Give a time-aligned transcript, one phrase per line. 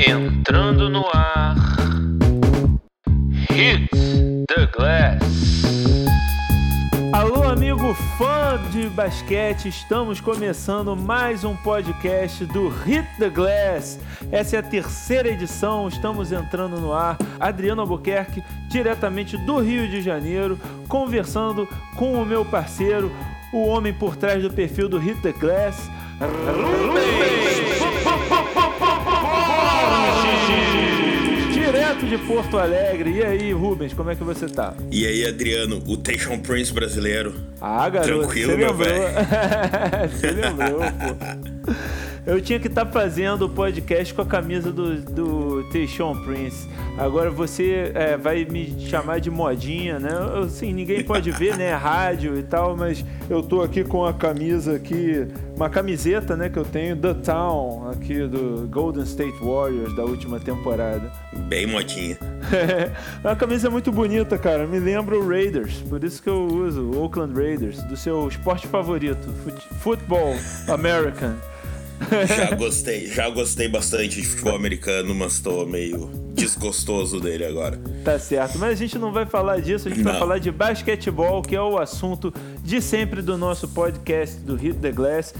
[0.00, 1.54] Entrando no ar.
[3.48, 5.22] Hits the Glass.
[7.12, 14.00] Alô, amigo fã de basquete, estamos começando mais um podcast do Hit the Glass.
[14.32, 17.18] Essa é a terceira edição, estamos entrando no ar.
[17.38, 20.58] Adriano Albuquerque, diretamente do Rio de Janeiro,
[20.92, 21.66] conversando
[21.96, 23.10] com o meu parceiro,
[23.50, 25.88] o homem por trás do perfil do Hit the Glass,
[31.52, 33.10] Direto de Porto Alegre.
[33.12, 34.74] E aí, Rubens, como é que você tá?
[34.90, 37.34] E aí, Adriano, o Tayshaun Prince brasileiro.
[37.58, 38.88] Ah, garoto, Tranquilo, você meu lembrou.
[38.88, 39.14] velho.
[40.12, 42.01] você lembrou, pô.
[42.24, 46.68] Eu tinha que estar fazendo o podcast com a camisa do, do Tayshaun Prince.
[46.96, 50.10] Agora você é, vai me chamar de modinha, né?
[50.12, 51.72] Eu, Assim, ninguém pode ver, né?
[51.74, 56.58] Rádio e tal, mas eu tô aqui com a camisa aqui, uma camiseta, né, que
[56.58, 61.10] eu tenho, The Town, aqui do Golden State Warriors da última temporada.
[61.48, 62.16] Bem modinha.
[62.52, 62.90] É
[63.26, 64.64] uma camisa muito bonita, cara.
[64.66, 68.68] Me lembra o Raiders, por isso que eu uso o Oakland Raiders, do seu esporte
[68.68, 70.36] favorito, fut- futebol
[70.68, 71.32] American.
[72.26, 77.78] Já gostei, já gostei bastante de futebol americano, mas tô meio desgostoso dele agora.
[78.04, 80.20] Tá certo, mas a gente não vai falar disso, a gente vai Não.
[80.20, 84.90] falar de basquetebol, que é o assunto de sempre do nosso podcast do Hit the
[84.90, 85.34] Glass.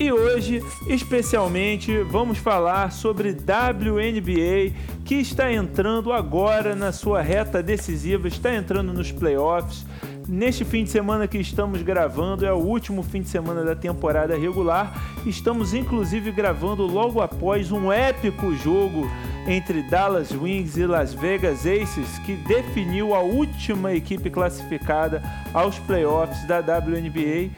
[0.00, 4.72] E hoje, especialmente, vamos falar sobre WNBA,
[5.04, 9.84] que está entrando agora na sua reta decisiva, está entrando nos playoffs.
[10.28, 14.36] Neste fim de semana que estamos gravando, é o último fim de semana da temporada
[14.36, 14.92] regular.
[15.24, 19.10] Estamos inclusive gravando logo após um épico jogo
[19.46, 25.22] entre Dallas Wings e Las Vegas Aces, que definiu a última equipe classificada
[25.54, 27.50] aos playoffs da WNBA.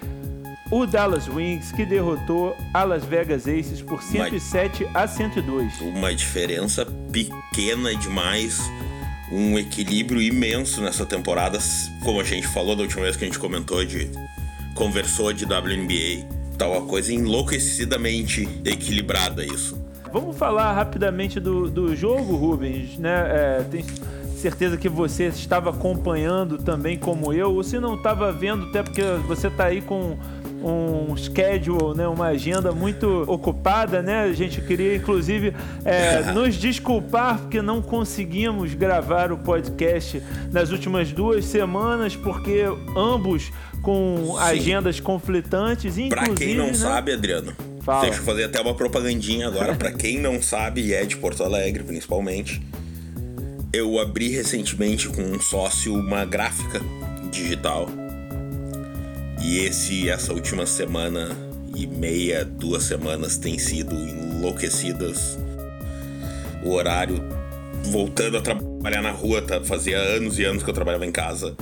[0.70, 5.80] O Dallas Wings, que derrotou a Las Vegas Aces por 107 a 102.
[5.80, 8.70] Uma diferença pequena demais,
[9.30, 11.58] um equilíbrio imenso nessa temporada,
[12.02, 14.10] como a gente falou da última vez que a gente comentou de
[14.74, 16.26] conversou de WNBA.
[16.58, 19.78] Tá uma coisa enlouquecidamente equilibrada isso.
[20.12, 23.58] Vamos falar rapidamente do, do jogo, Rubens, né?
[23.60, 23.86] É, tenho
[24.36, 29.02] certeza que você estava acompanhando também como eu, ou se não estava vendo, até porque
[29.26, 30.19] você está aí com
[30.62, 34.22] um schedule, né, uma agenda muito ocupada, né?
[34.25, 35.54] A gente queria inclusive
[35.84, 40.22] é, nos desculpar porque não conseguimos gravar o podcast
[40.53, 42.65] nas últimas duas semanas, porque
[42.97, 43.50] ambos
[43.82, 46.37] com agendas conflitantes, Pra inclusive.
[46.37, 46.75] quem não né?
[46.75, 48.03] sabe, Adriano, Fala.
[48.03, 49.75] deixa eu fazer até uma propagandinha agora.
[49.75, 52.60] Pra quem não sabe, e é de Porto Alegre principalmente,
[53.72, 56.81] eu abri recentemente com um sócio uma gráfica
[57.31, 57.88] digital.
[59.40, 61.36] E esse, essa última semana
[61.74, 65.38] e meia, duas semanas, tem sido enlouquecidas.
[66.62, 67.22] O horário
[67.84, 69.62] voltando a trabalhar na rua, tá?
[69.62, 71.56] Fazia anos e anos que eu trabalhava em casa.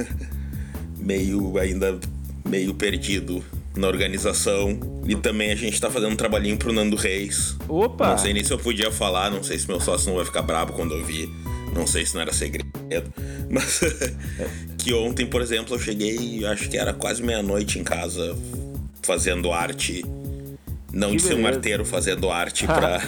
[0.98, 1.98] meio ainda
[2.46, 3.42] meio perdido
[3.76, 4.78] na organização.
[5.06, 7.56] E também a gente tá fazendo um trabalhinho pro Nando Reis.
[7.68, 8.10] Opa!
[8.10, 10.42] Não sei nem se eu podia falar, não sei se meu sócio não vai ficar
[10.42, 11.28] bravo quando eu vi.
[11.74, 12.64] Não sei se não era segredo.
[13.50, 13.80] Mas
[14.84, 18.36] que ontem, por exemplo, eu cheguei, acho que era quase meia-noite em casa
[19.02, 20.04] fazendo arte.
[20.92, 21.56] Não Que de ser um beleza.
[21.56, 23.00] arteiro fazendo arte pra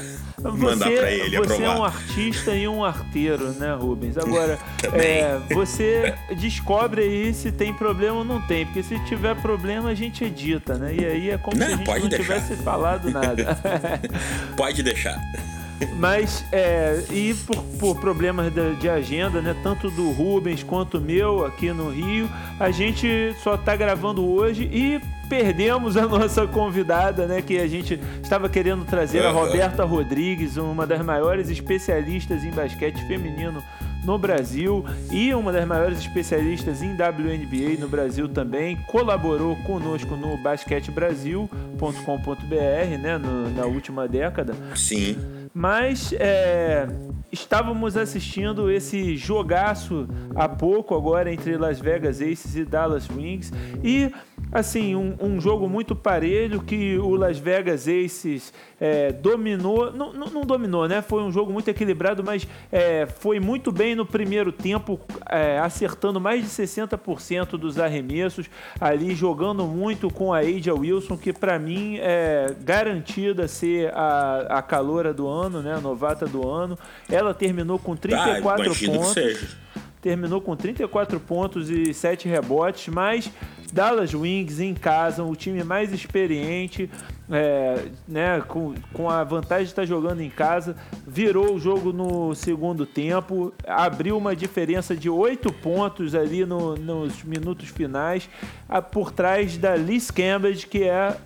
[0.52, 1.64] mandar Você- pra ele Você aprovar.
[1.76, 4.16] é um artista e um arteiro, né, Rubens?
[4.16, 4.58] Agora,
[4.94, 9.94] é, você descobre aí se tem problema ou não tem, porque se tiver problema a
[9.94, 10.94] gente edita, né?
[10.98, 12.40] E aí é como Não, se a gente não deixar.
[12.40, 13.58] tivesse falado nada.
[14.56, 15.20] Pode deixar.
[15.98, 21.44] Mas, é, e por, por problemas de, de agenda, né, tanto do Rubens quanto meu
[21.44, 22.28] aqui no Rio,
[22.58, 28.00] a gente só tá gravando hoje e perdemos a nossa convidada, né, que a gente
[28.22, 29.40] estava querendo trazer, a Aham.
[29.46, 33.62] Roberta Rodrigues, uma das maiores especialistas em basquete feminino
[34.04, 40.36] no Brasil e uma das maiores especialistas em WNBA no Brasil também, colaborou conosco no
[40.38, 44.54] basquetebrasil.com.br, né, no- na última década.
[44.74, 45.16] Sim.
[45.58, 46.86] Mas é,
[47.32, 53.50] estávamos assistindo esse jogaço há pouco agora entre Las Vegas Aces e Dallas Wings
[53.82, 54.12] e
[54.52, 60.26] assim um, um jogo muito parelho que o Las Vegas Aces é, dominou, não, não,
[60.28, 61.02] não dominou, né?
[61.02, 66.20] Foi um jogo muito equilibrado, mas é, foi muito bem no primeiro tempo, é, acertando
[66.20, 68.46] mais de 60% dos arremessos,
[68.80, 74.62] ali jogando muito com a Aja Wilson, que para mim é garantida ser a, a
[74.62, 75.74] caloura do ano, né?
[75.74, 76.78] A novata do ano.
[77.10, 79.48] Ela terminou com 34 Ah, pontos que seja.
[80.00, 83.30] terminou com 34 pontos e 7 rebotes, mas
[83.72, 86.88] Dallas Wings em casa, o time mais experiente,
[87.30, 90.76] é, né, com, com a vantagem de estar jogando em casa,
[91.06, 97.22] virou o jogo no segundo tempo, abriu uma diferença de oito pontos ali no, nos
[97.24, 98.28] minutos finais,
[98.68, 101.16] a, por trás da Liz Cambridge, que é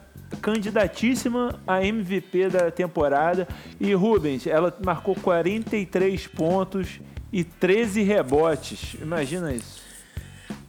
[0.40, 3.48] candidatíssima a MVP da temporada.
[3.78, 7.00] E Rubens, ela marcou 43 pontos
[7.32, 8.96] e 13 rebotes.
[9.00, 9.89] Imagina isso.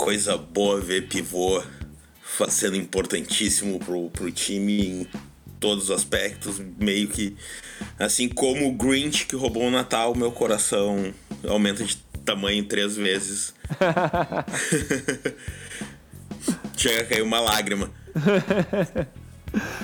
[0.01, 1.61] Coisa boa ver pivô
[2.49, 5.07] sendo importantíssimo pro, pro time em
[5.59, 6.59] todos os aspectos.
[6.79, 7.37] Meio que
[7.99, 11.13] assim como o Grinch que roubou o Natal, meu coração
[11.47, 13.53] aumenta de tamanho três vezes.
[16.75, 17.91] Chega a cair uma lágrima.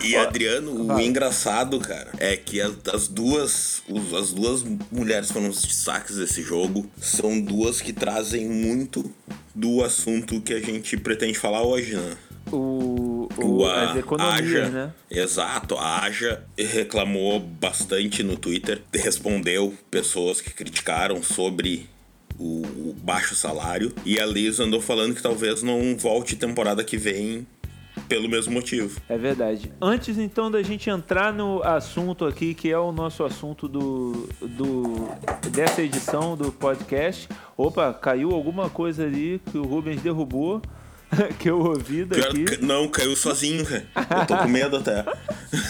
[0.03, 3.83] E Adriano, o engraçado, cara, é que as, duas
[4.17, 6.89] as duas mulheres foram os destaques desse jogo.
[7.01, 9.13] São duas que trazem muito
[9.53, 12.17] do assunto que a gente pretende falar hoje, né?
[12.51, 14.93] O, o, a, as economias, Aja, né?
[15.11, 21.89] Exato, a Aja reclamou bastante no Twitter, respondeu pessoas que criticaram sobre
[22.39, 23.93] o, o baixo salário.
[24.05, 27.45] E a Liz andou falando que talvez não volte temporada que vem
[28.07, 29.00] pelo mesmo motivo.
[29.07, 29.71] É verdade.
[29.81, 35.09] Antes então da gente entrar no assunto aqui, que é o nosso assunto do, do
[35.51, 37.27] dessa edição do podcast.
[37.56, 40.62] Opa, caiu alguma coisa ali que o Rubens derrubou.
[41.39, 42.44] que eu ouvi daqui.
[42.44, 43.88] Pior, não, caiu sozinho, cara.
[44.21, 45.06] Eu tô com medo até.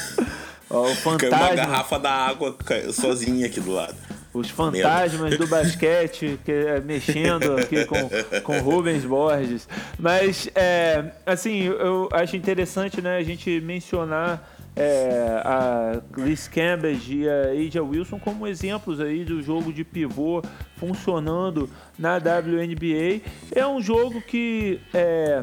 [0.70, 1.30] Ó, o fantasma.
[1.30, 3.96] Caiu uma garrafa da água caiu sozinha aqui do lado.
[4.38, 8.10] Os fantasmas do basquete que, é, mexendo aqui com,
[8.44, 9.68] com Rubens Borges.
[9.98, 17.28] Mas, é, assim, eu acho interessante né, a gente mencionar é, a Liz Cambridge e
[17.28, 20.44] a Aja Wilson como exemplos aí do jogo de pivô
[20.76, 21.68] funcionando
[21.98, 23.22] na WNBA.
[23.56, 25.42] É um jogo que é,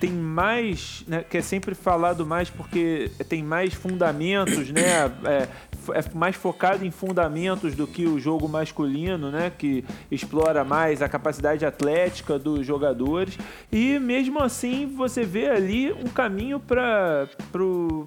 [0.00, 5.12] tem mais, né, que é sempre falado mais porque tem mais fundamentos, né?
[5.24, 5.48] É,
[5.94, 9.50] é mais focado em fundamentos do que o jogo masculino, né?
[9.56, 13.38] Que explora mais a capacidade atlética dos jogadores.
[13.70, 17.28] E mesmo assim você vê ali um caminho para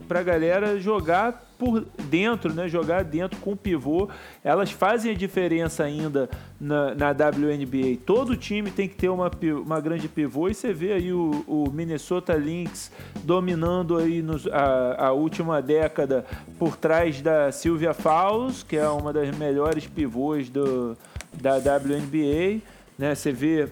[0.10, 2.70] a galera jogar por dentro, né?
[2.70, 4.10] Jogar dentro com o pivô.
[4.42, 6.30] Elas fazem a diferença ainda
[6.60, 8.00] na, na WNBA.
[8.06, 9.30] Todo time tem que ter uma,
[9.66, 12.90] uma grande pivô e você vê aí o, o Minnesota Lynx
[13.24, 16.26] dominando aí nos, a, a última década
[16.58, 20.98] por trás da Sylvia Fowles, que é uma das melhores pivôs do,
[21.34, 22.62] da WNBA.
[22.98, 23.14] Né?
[23.14, 23.68] Você vê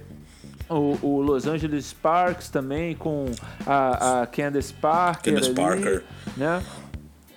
[0.69, 3.31] o, o, Los Angeles Sparks também com
[3.65, 5.33] a, a Candace Parker.
[5.33, 6.03] Candace ali, Parker.
[6.35, 6.61] Né?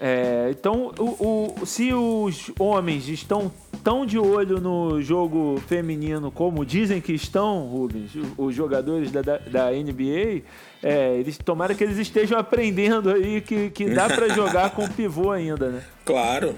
[0.03, 3.53] É, então, o, o, se os homens estão
[3.85, 9.37] tão de olho no jogo feminino como dizem que estão, Rubens, os jogadores da, da,
[9.37, 10.43] da NBA,
[10.83, 15.33] é, eles tomara que eles estejam aprendendo aí que, que dá para jogar com pivô
[15.33, 15.83] ainda, né?
[16.07, 16.57] Claro.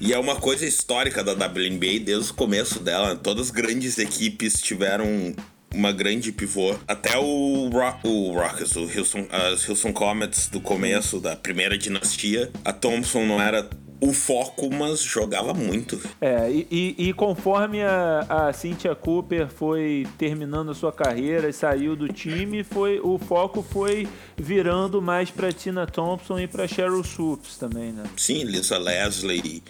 [0.00, 3.14] E é uma coisa histórica da WNBA desde o começo dela.
[3.14, 5.34] Todas as grandes equipes tiveram
[5.74, 6.74] uma grande pivô.
[6.86, 12.50] Até o, Rock, o Rockets, o Houston, as Houston Comets do começo da primeira dinastia,
[12.64, 13.68] a Thompson não era
[14.00, 16.00] o foco, mas jogava muito.
[16.20, 21.52] É, e, e, e, conforme a, a Cynthia Cooper foi terminando a sua carreira e
[21.52, 27.02] saiu do time, foi, o foco foi virando mais para Tina Thompson e para Cheryl
[27.02, 28.04] Swoops também, né?
[28.16, 29.62] Sim, Lisa Leslie,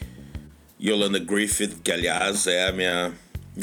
[0.80, 3.12] Yolanda Griffith, que aliás é a minha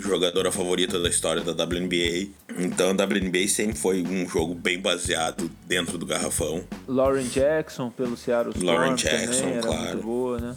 [0.01, 2.29] jogadora favorita da história da WNBA.
[2.59, 6.63] Então a WNBA sempre foi um jogo bem baseado dentro do garrafão.
[6.87, 9.83] Lauren Jackson pelo Seattle Storm Lauren Jackson, também, era claro.
[9.83, 10.55] muito boa, né?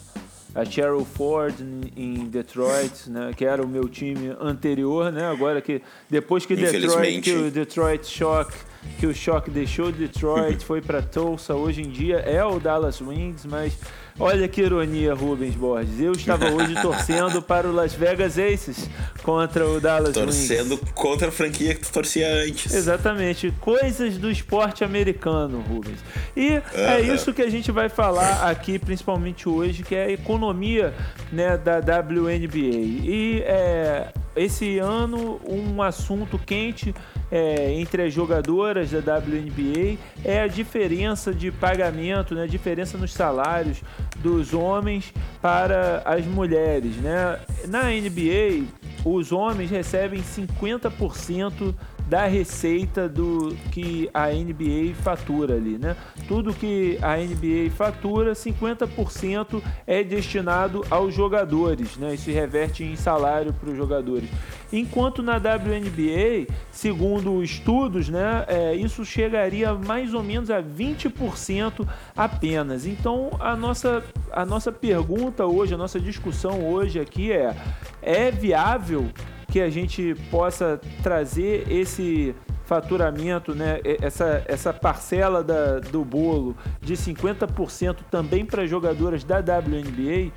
[0.55, 1.53] A Cheryl Ford
[1.95, 5.27] em Detroit, né, que era o meu time anterior, né?
[5.27, 5.79] Agora que
[6.09, 8.51] depois que Detroit, que o Detroit Shock,
[8.99, 13.45] que o Shock deixou Detroit, foi para Tulsa, hoje em dia é o Dallas Wings,
[13.45, 13.77] mas
[14.19, 15.97] Olha que ironia, Rubens Borges.
[15.97, 18.89] Eu estava hoje torcendo para o Las Vegas Aces
[19.23, 20.91] contra o Dallas Torcendo Wings.
[20.93, 22.73] contra a franquia que tu torcia antes.
[22.73, 23.53] Exatamente.
[23.61, 25.99] Coisas do esporte americano, Rubens.
[26.35, 26.61] E uhum.
[26.73, 30.93] é isso que a gente vai falar aqui, principalmente hoje, que é a economia
[31.31, 33.05] né, da WNBA.
[33.05, 36.93] E é, esse ano, um assunto quente
[37.31, 43.13] é, entre as jogadoras da WNBA é a diferença de pagamento, né, a diferença nos
[43.13, 43.81] salários
[44.17, 46.95] dos homens para as mulheres.
[46.97, 47.39] Né?
[47.67, 48.65] Na NBA,
[49.05, 51.75] os homens recebem 50%
[52.09, 55.95] da receita do que a NBA fatura ali, né?
[56.27, 62.15] Tudo que a NBA fatura, 50% é destinado aos jogadores, né?
[62.15, 64.27] Isso reverte em salário para os jogadores.
[64.73, 72.85] Enquanto na WNBA, segundo estudos, né, é, isso chegaria mais ou menos a 20% apenas.
[72.85, 77.55] Então a nossa, a nossa pergunta hoje, a nossa discussão hoje aqui é:
[78.01, 79.09] é viável
[79.51, 86.93] que a gente possa trazer esse faturamento, né, essa, essa parcela da, do bolo de
[86.93, 90.31] 50% também para jogadoras da WNBA?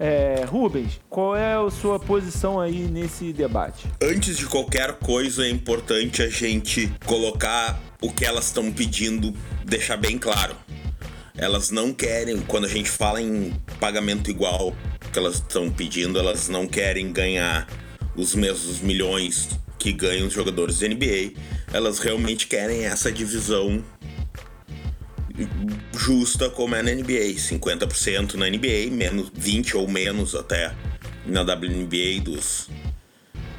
[0.00, 3.88] É, Rubens, qual é a sua posição aí nesse debate?
[4.00, 9.34] Antes de qualquer coisa, é importante a gente colocar o que elas estão pedindo,
[9.64, 10.54] deixar bem claro.
[11.36, 14.72] Elas não querem, quando a gente fala em pagamento igual
[15.12, 17.66] que elas estão pedindo, elas não querem ganhar
[18.18, 19.48] os mesmos milhões
[19.78, 21.32] que ganham os jogadores da NBA.
[21.72, 23.82] Elas realmente querem essa divisão
[25.96, 30.74] justa como é na NBA, 50% na NBA, menos 20 ou menos até
[31.24, 32.68] na WNBA dos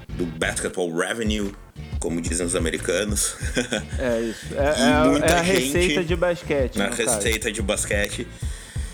[0.10, 1.54] do basketball revenue,
[1.98, 3.36] como dizem os americanos.
[3.98, 4.46] É isso.
[4.56, 6.78] É, é, é a receita de basquete.
[6.78, 7.54] Na receita caso.
[7.54, 8.28] de basquete.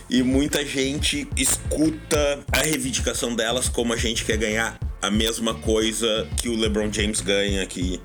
[0.07, 6.27] E muita gente escuta a reivindicação delas como a gente quer ganhar a mesma coisa
[6.37, 7.99] que o LeBron James ganha aqui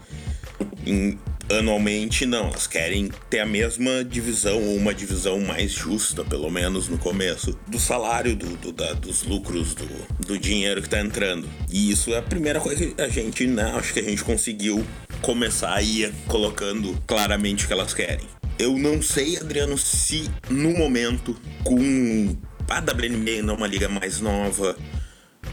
[0.86, 1.18] em
[1.58, 2.48] anualmente, não.
[2.48, 7.58] Elas querem ter a mesma divisão, ou uma divisão mais justa, pelo menos no começo,
[7.66, 9.88] do salário, do, do da, dos lucros, do,
[10.26, 11.48] do dinheiro que tá entrando.
[11.70, 14.84] E isso é a primeira coisa que a gente, né, acho que a gente conseguiu
[15.20, 18.26] começar a ir colocando claramente o que elas querem.
[18.58, 22.36] Eu não sei, Adriano, se no momento, com
[22.68, 24.76] a WNBA não é uma liga mais nova,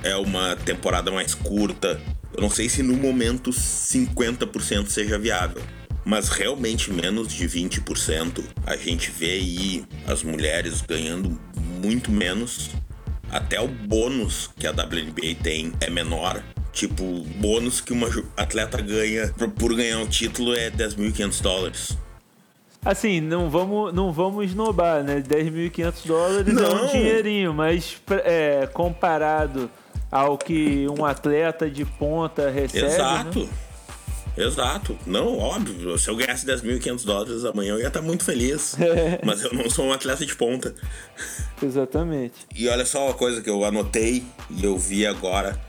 [0.03, 1.99] é uma temporada mais curta,
[2.33, 5.61] eu não sei se no momento 50% seja viável
[6.07, 8.41] mas realmente menos de 20%.
[8.65, 11.37] A gente vê aí as mulheres ganhando
[11.81, 12.69] muito menos.
[13.29, 16.41] Até o bônus que a WNBA tem é menor.
[16.71, 21.97] Tipo, o bônus que uma atleta ganha por ganhar o título é 10.500 dólares.
[22.85, 25.19] Assim, não vamos, não vamos esnobar, né?
[25.19, 26.63] 10.500 dólares não.
[26.63, 29.69] é um dinheirinho, mas é, comparado
[30.11, 32.85] ao que um atleta de ponta recebe.
[32.85, 32.93] Né?
[32.93, 33.39] Exato.
[33.39, 33.49] Né?
[34.37, 34.97] Exato.
[35.05, 35.97] Não, óbvio.
[35.97, 38.79] Se eu ganhasse 10.500 dólares amanhã, eu ia estar muito feliz.
[38.79, 39.19] É.
[39.25, 40.75] Mas eu não sou um atleta de ponta.
[41.61, 42.35] Exatamente.
[42.55, 45.59] E olha só uma coisa que eu anotei e eu vi agora.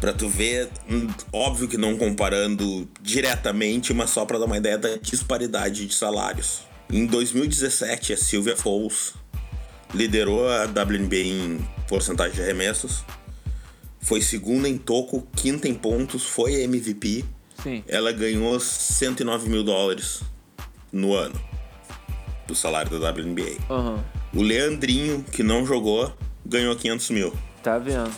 [0.00, 4.78] Pra tu ver, hum, óbvio que não comparando diretamente, mas só pra dar uma ideia
[4.78, 6.60] da disparidade de salários.
[6.90, 9.14] Em 2017, a Sylvia Fowles
[9.92, 13.02] liderou a WNBA em porcentagem de arremessos.
[14.00, 17.24] Foi segunda em toco, quinta em pontos, foi MVP
[17.62, 17.82] Sim.
[17.88, 20.22] Ela ganhou 109 mil dólares
[20.92, 21.38] no ano
[22.46, 23.56] do salário da WNBA.
[23.68, 23.98] Uhum.
[24.34, 26.14] O Leandrinho, que não jogou,
[26.46, 27.34] ganhou 500 mil.
[27.62, 28.10] Tá vendo?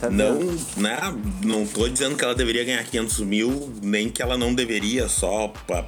[0.00, 0.40] Tá não,
[0.76, 0.96] né,
[1.44, 5.48] não tô dizendo que ela deveria ganhar 500 mil, nem que ela não deveria, só
[5.66, 5.84] pra...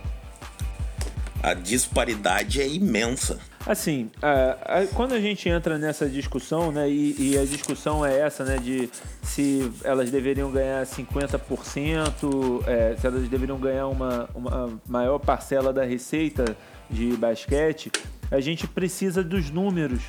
[1.42, 3.38] a disparidade é imensa.
[3.67, 8.19] Assim, a, a, quando a gente entra nessa discussão, né, e, e, a discussão é
[8.21, 8.88] essa, né, de
[9.23, 15.85] se elas deveriam ganhar 50%, é, se elas deveriam ganhar uma, uma maior parcela da
[15.85, 16.57] receita
[16.88, 17.93] de basquete,
[18.31, 20.00] a gente precisa dos números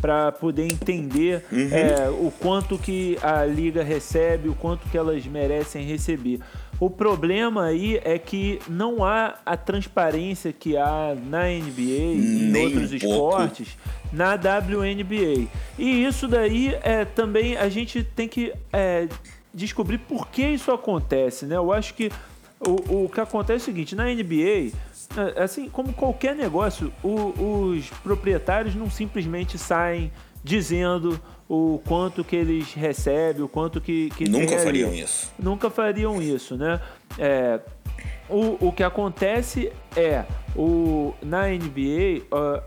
[0.00, 1.68] para poder entender uhum.
[1.70, 6.40] é, o quanto que a liga recebe, o quanto que elas merecem receber.
[6.80, 12.64] O problema aí é que não há a transparência que há na NBA e em
[12.64, 13.76] outros esportes
[14.10, 15.46] na WNBA.
[15.78, 19.06] E isso daí é também a gente tem que é,
[19.52, 21.56] descobrir por que isso acontece, né?
[21.56, 22.10] Eu acho que
[22.58, 24.72] o, o que acontece é o seguinte, na NBA,
[25.16, 30.10] é, assim como qualquer negócio, o, os proprietários não simplesmente saem
[30.42, 31.20] dizendo
[31.50, 35.32] o quanto que eles recebem, o quanto que, que nunca fariam isso.
[35.36, 36.80] Nunca fariam isso, né?
[37.18, 37.58] É,
[38.28, 42.62] o, o que acontece é o na NBA uh,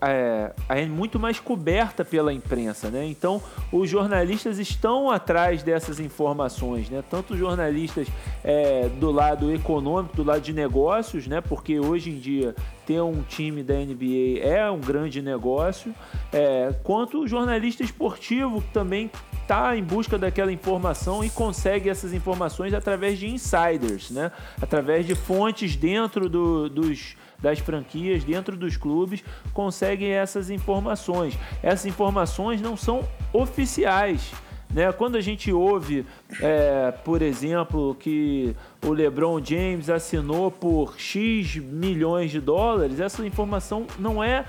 [0.00, 3.06] é, é muito mais coberta pela imprensa, né?
[3.06, 3.40] Então,
[3.72, 7.02] os jornalistas estão atrás dessas informações, né?
[7.08, 8.08] Tanto jornalistas
[8.44, 11.40] é, do lado econômico, do lado de negócios, né?
[11.40, 12.54] Porque hoje em dia
[12.86, 15.94] ter um time da NBA é um grande negócio,
[16.32, 19.10] é, quanto o jornalista esportivo que também
[19.42, 24.32] está em busca daquela informação e consegue essas informações através de insiders, né?
[24.60, 29.22] Através de fontes dentro do, dos das franquias dentro dos clubes
[29.52, 31.36] conseguem essas informações.
[31.62, 34.32] Essas informações não são oficiais.
[34.72, 34.90] Né?
[34.92, 36.06] Quando a gente ouve,
[36.40, 43.86] é, por exemplo, que o LeBron James assinou por X milhões de dólares, essa informação
[43.98, 44.44] não é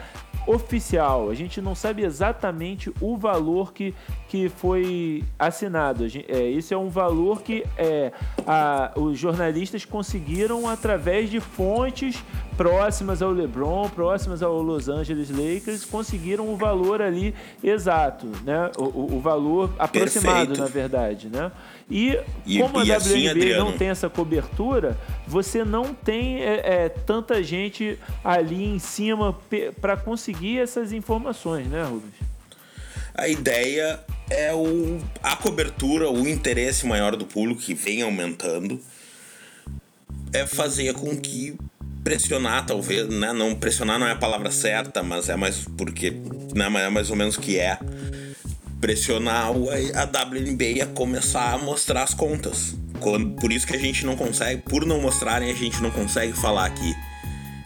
[0.46, 1.30] oficial.
[1.30, 3.94] A gente não sabe exatamente o valor que,
[4.28, 6.08] que foi assinado.
[6.08, 8.12] Gente, é, esse é um valor que é,
[8.46, 12.24] a, os jornalistas conseguiram através de fontes
[12.58, 18.70] próximas ao LeBron, próximas ao Los Angeles Lakers, conseguiram o valor ali exato, né?
[18.78, 20.60] O, o valor aproximado, Perfeito.
[20.60, 21.52] na verdade, né?
[21.89, 26.89] E, e como a assim, WNBA não tem essa cobertura, você não tem é, é,
[26.89, 29.38] tanta gente ali em cima
[29.82, 32.13] para conseguir essas informações, né, Rubens?
[33.15, 34.00] A ideia
[34.30, 38.80] é o, a cobertura, o interesse maior do público que vem aumentando,
[40.34, 41.56] é fazer com que
[42.03, 43.32] pressionar, talvez, né?
[43.32, 46.12] Não pressionar não é a palavra certa, mas é mais porque,
[46.56, 46.65] né?
[46.86, 47.77] É mais ou menos que é
[48.84, 49.48] pressionar
[49.96, 52.75] a WNBA a começar a mostrar as contas.
[53.40, 56.70] Por isso que a gente não consegue, por não mostrarem, a gente não consegue falar
[56.72, 56.94] que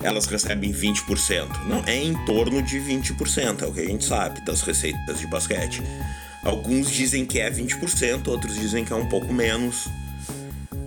[0.03, 1.65] elas recebem 20%.
[1.65, 5.25] Não, é em torno de 20%, é o que a gente sabe das receitas de
[5.25, 5.81] basquete.
[6.43, 9.87] Alguns dizem que é 20%, outros dizem que é um pouco menos.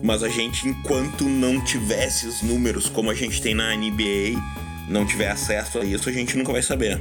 [0.01, 4.41] Mas a gente, enquanto não tivesse os números como a gente tem na NBA,
[4.89, 7.01] não tiver acesso a isso, a gente nunca vai saber.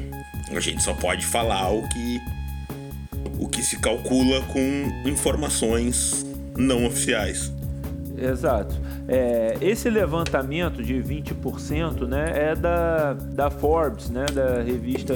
[0.49, 2.19] A gente só pode falar o que
[3.39, 6.25] o que se calcula com informações
[6.57, 7.51] não oficiais.
[8.17, 8.75] Exato.
[9.07, 15.15] É, esse levantamento de 20% né, é da, da Forbes, né, da revista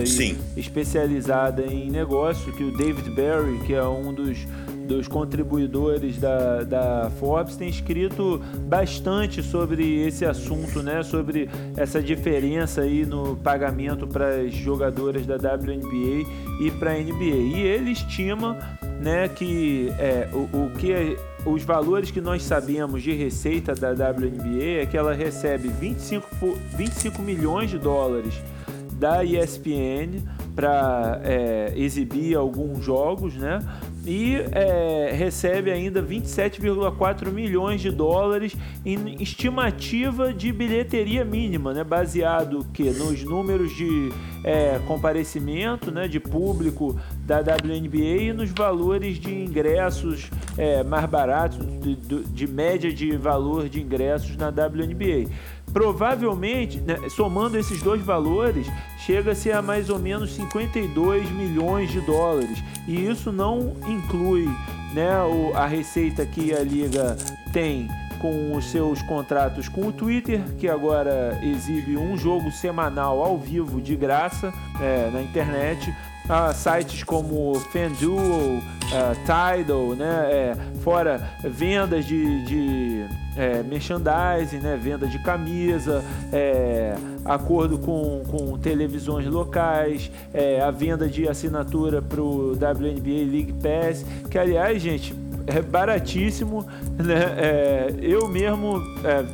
[0.57, 4.47] especializada em negócio, que o David Barry, que é um dos
[4.87, 11.03] dos contribuidores da, da Forbes tem escrito bastante sobre esse assunto, né?
[11.03, 16.29] Sobre essa diferença aí no pagamento para as jogadoras da WNBA
[16.61, 17.23] e para a NBA.
[17.23, 18.57] E ele estima,
[19.01, 24.81] né, que é, o, o que os valores que nós sabemos de receita da WNBA
[24.81, 28.33] é que ela recebe 25, 25 milhões de dólares
[28.93, 30.21] da ESPN
[30.55, 33.59] para é, exibir alguns jogos, né?
[34.05, 38.55] E é, recebe ainda 27,4 milhões de dólares
[38.85, 44.11] em estimativa de bilheteria mínima, né, baseado que nos números de
[44.43, 51.59] é, comparecimento, né, de público da WNBA e nos valores de ingressos é, mais baratos,
[51.79, 55.31] de, de média de valor de ingressos na WNBA
[55.73, 58.67] provavelmente, né, somando esses dois valores,
[58.99, 62.63] chega-se a mais ou menos 52 milhões de dólares.
[62.87, 64.47] E isso não inclui
[64.93, 67.17] né, o, a receita que a liga
[67.51, 73.37] tem com os seus contratos com o Twitter, que agora exibe um jogo semanal ao
[73.37, 75.93] vivo de graça é, na internet.
[76.29, 78.61] Ah, sites como FanDuel,
[78.93, 83.05] uh, Tidal, né, é, fora vendas de, de
[83.35, 91.09] é, merchandising, né, venda de camisa, é, acordo com, com televisões locais, é, a venda
[91.09, 95.13] de assinatura para o WNBA League Pass, que aliás, gente,
[95.47, 96.65] é baratíssimo,
[96.97, 97.35] né?
[97.37, 99.25] É, eu mesmo é,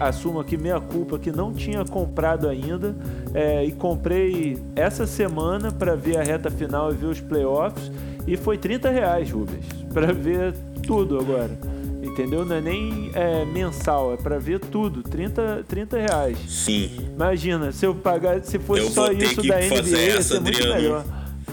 [0.00, 2.94] assumo aqui meia culpa que não tinha comprado ainda
[3.34, 7.90] é, e comprei essa semana para ver a reta final e ver os playoffs
[8.26, 10.54] e foi 30 reais, Rubens, para ver
[10.86, 11.76] tudo agora
[12.16, 12.44] entendeu?
[12.46, 16.38] Não é nem é, mensal, é para ver tudo, 30, 30 reais.
[16.48, 16.90] Sim.
[17.14, 20.74] Imagina, se eu pagar, se fosse eu só isso da NBA, ia ser muito Adriano.
[20.74, 21.04] melhor.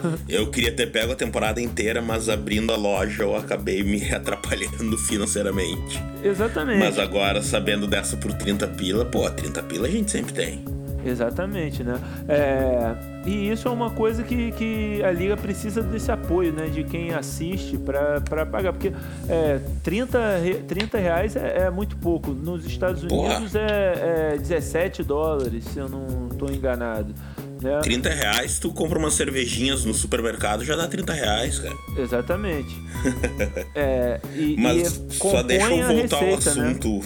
[0.27, 4.97] Eu queria ter pego a temporada inteira, mas abrindo a loja eu acabei me atrapalhando
[4.97, 6.01] financeiramente.
[6.23, 6.79] Exatamente.
[6.79, 10.63] Mas agora, sabendo dessa por 30 pila, pô, 30 pila a gente sempre tem.
[11.05, 11.99] Exatamente, né?
[12.29, 16.67] É, e isso é uma coisa que, que a liga precisa desse apoio, né?
[16.67, 18.71] De quem assiste para pagar.
[18.71, 18.93] Porque
[19.27, 20.17] é, 30,
[20.65, 22.31] 30 reais é, é muito pouco.
[22.31, 27.13] Nos Estados Unidos é, é 17 dólares, se eu não estou enganado.
[27.63, 27.79] Né?
[27.81, 31.75] 30 reais, tu compra umas cervejinhas no supermercado, já dá 30 reais, cara.
[31.97, 32.75] Exatamente.
[33.73, 36.71] é, e, Mas e só deixa eu voltar receita, ao né?
[36.71, 36.99] assunto.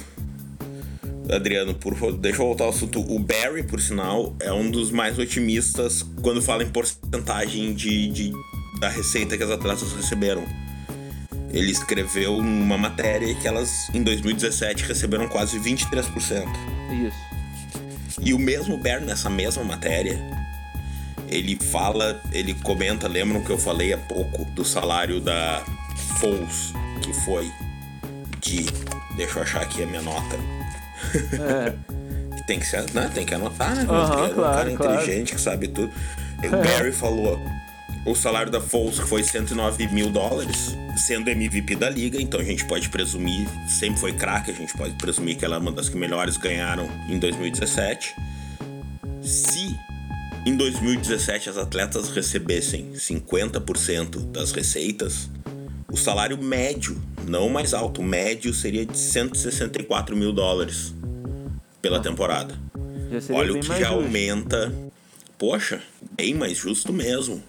[1.28, 1.36] Né?
[1.36, 3.00] Adriano, por favor, deixa eu voltar ao assunto.
[3.02, 8.34] O Barry, por sinal, é um dos mais otimistas quando fala em porcentagem de, de
[8.80, 10.44] da receita que as atletas receberam.
[11.52, 16.46] Ele escreveu uma matéria que elas, em 2017, receberam quase 23%.
[17.06, 17.18] Isso.
[18.22, 20.20] E o mesmo Barry, nessa mesma matéria,
[21.30, 25.64] ele fala, ele comenta, lembram que eu falei há pouco do salário da
[26.20, 27.52] Foles, que foi
[28.42, 28.66] de.
[29.16, 30.38] Deixa eu achar aqui a minha nota
[31.34, 31.74] é.
[32.46, 33.10] tem, que ser, né?
[33.14, 33.84] tem que anotar, né?
[33.84, 34.94] Uhum, é um claro, cara claro.
[34.94, 35.92] inteligente que sabe tudo.
[36.44, 37.40] O Barry falou.
[38.06, 42.64] o salário da Foles foi 109 mil dólares, sendo MVP da liga, então a gente
[42.66, 45.98] pode presumir, sempre foi craque, a gente pode presumir que ela é uma das que
[45.98, 48.16] melhores ganharam em 2017.
[49.22, 49.76] Se
[50.48, 55.30] em 2017 as atletas recebessem 50% das receitas,
[55.92, 60.96] o salário médio, não mais alto, médio seria de 164 mil dólares
[61.82, 62.56] pela temporada.
[63.34, 63.94] Olha o que já justo.
[63.94, 64.74] aumenta.
[65.38, 65.82] Poxa,
[66.16, 67.44] bem mais justo mesmo.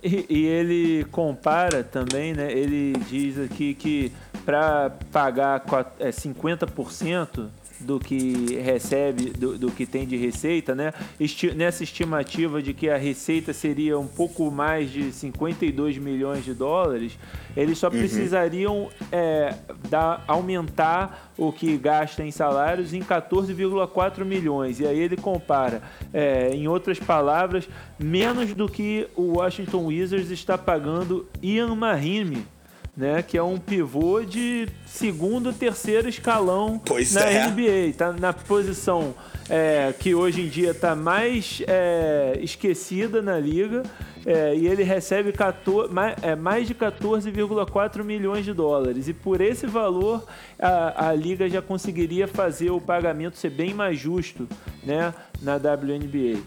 [0.00, 2.52] E, e, ele compara também, né?
[2.52, 4.12] Ele diz aqui que
[4.44, 7.48] para pagar 50%
[7.80, 10.92] do que recebe, do, do, que tem de receita, né?
[11.20, 16.54] Esti nessa estimativa de que a receita seria um pouco mais de 52 milhões de
[16.54, 17.18] dólares,
[17.56, 17.92] eles só uhum.
[17.92, 19.54] precisariam é,
[19.88, 24.80] dar, aumentar o que gasta em salários em 14,4 milhões.
[24.80, 30.56] E aí ele compara, é, em outras palavras, menos do que o Washington Wizards está
[30.56, 32.55] pagando Ian Mahimi
[32.96, 33.22] né?
[33.22, 37.48] Que é um pivô de segundo, terceiro escalão pois na é.
[37.48, 37.92] NBA.
[37.96, 39.14] Tá na posição
[39.50, 43.82] é, que hoje em dia está mais é, esquecida na liga.
[44.24, 49.06] É, e ele recebe 14, mais, é, mais de 14,4 milhões de dólares.
[49.06, 50.26] E por esse valor,
[50.58, 54.48] a, a liga já conseguiria fazer o pagamento ser bem mais justo
[54.82, 56.40] né, na WNBA.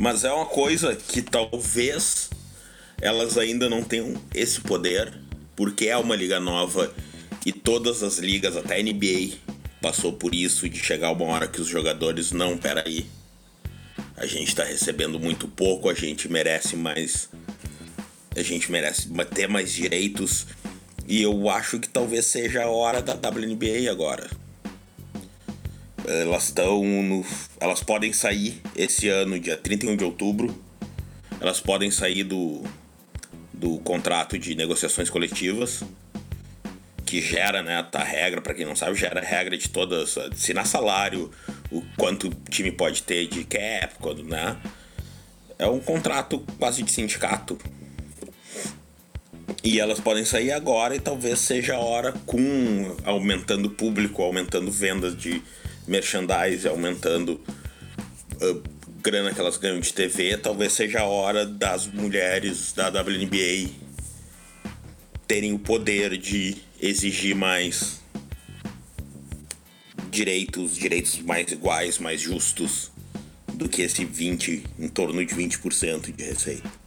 [0.00, 2.30] Mas é uma coisa que talvez
[3.00, 5.12] elas ainda não têm esse poder,
[5.56, 6.92] porque é uma liga nova
[7.44, 9.38] e todas as ligas, até a NBA,
[9.80, 13.06] passou por isso de chegar uma hora que os jogadores não, peraí.
[14.16, 17.30] A gente tá recebendo muito pouco, a gente merece mais.
[18.36, 20.46] A gente merece ter mais direitos.
[21.08, 24.28] E eu acho que talvez seja a hora da WNBA agora.
[26.06, 27.24] Elas estão no.
[27.58, 30.54] Elas podem sair esse ano, dia 31 de outubro.
[31.40, 32.62] Elas podem sair do,
[33.60, 35.84] do contrato de negociações coletivas,
[37.04, 40.66] que gera, né, a regra, para quem não sabe, gera a regra de todas, assinar
[40.66, 41.30] salário,
[41.70, 44.56] o quanto o time pode ter de cap, quando, né?
[45.58, 47.58] É um contrato quase de sindicato.
[49.62, 55.14] E elas podem sair agora e talvez seja a hora com aumentando público, aumentando vendas
[55.14, 55.42] de
[55.86, 57.38] merchandise, aumentando
[58.40, 58.62] uh,
[59.02, 63.70] grana que elas ganham de TV, talvez seja a hora das mulheres da WNBA
[65.26, 68.00] terem o poder de exigir mais
[70.10, 72.90] direitos, direitos mais iguais, mais justos
[73.54, 76.79] do que esse 20, em torno de 20% de receita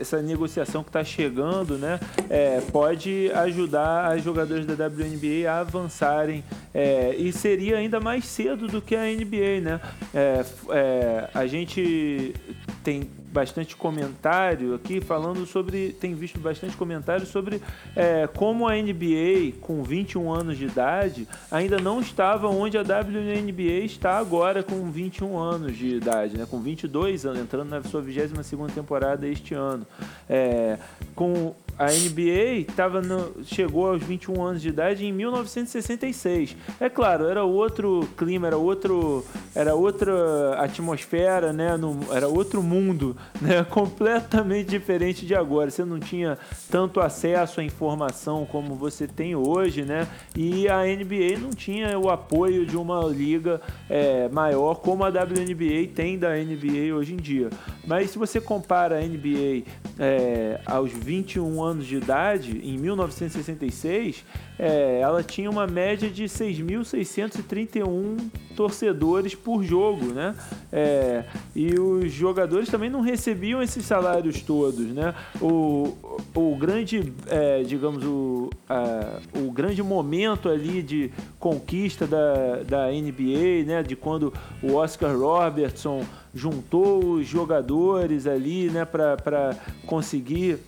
[0.00, 6.42] essa negociação que está chegando, né, é, pode ajudar as jogadoras da WNBA a avançarem
[6.72, 9.80] é, e seria ainda mais cedo do que a NBA, né?
[10.14, 12.34] É, é, a gente
[12.82, 15.92] tem bastante comentário aqui falando sobre.
[15.92, 17.62] Tem visto bastante comentário sobre
[17.94, 23.84] é, como a NBA, com 21 anos de idade, ainda não estava onde a WNBA
[23.84, 26.46] está agora com 21 anos de idade, né?
[26.48, 29.86] com 22 anos, entrando na sua 22 temporada este ano.
[30.28, 30.78] É,
[31.14, 36.54] com a NBA tava no, chegou aos 21 anos de idade em 1966.
[36.78, 41.78] É claro, era outro clima, era outro, era outra atmosfera, né?
[41.78, 43.64] No, era outro mundo, né?
[43.64, 45.70] Completamente diferente de agora.
[45.70, 46.36] Você não tinha
[46.70, 50.06] tanto acesso à informação como você tem hoje, né?
[50.36, 55.94] E a NBA não tinha o apoio de uma liga é, maior como a WNBA
[55.94, 57.48] tem da NBA hoje em dia.
[57.86, 59.64] Mas se você compara a NBA
[59.98, 64.24] é, aos 21 anos de idade, em 1966,
[64.58, 68.18] é, ela tinha uma média de 6.631
[68.54, 70.34] torcedores por jogo, né?
[70.70, 71.24] É,
[71.56, 75.14] e os jogadores também não recebiam esses salários todos, né?
[75.40, 75.96] O,
[76.34, 83.64] o grande, é, digamos, o, a, o grande momento ali de conquista da, da NBA,
[83.66, 83.82] né?
[83.82, 84.30] De quando
[84.62, 86.04] o Oscar Robertson
[86.34, 88.84] juntou os jogadores ali, né?
[88.84, 89.56] Para
[89.86, 90.58] conseguir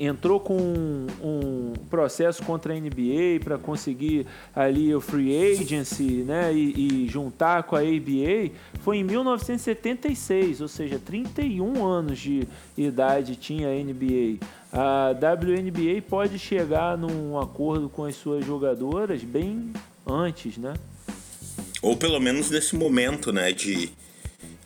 [0.00, 0.56] entrou com
[1.22, 7.62] um, processo contra a NBA para conseguir ali o free agency, né, e, e, juntar
[7.62, 14.44] com a ABA, foi em 1976, ou seja, 31 anos de idade tinha a NBA.
[14.72, 19.72] A WNBA pode chegar num acordo com as suas jogadoras bem
[20.06, 20.74] antes, né?
[21.82, 23.90] Ou pelo menos nesse momento, né, de,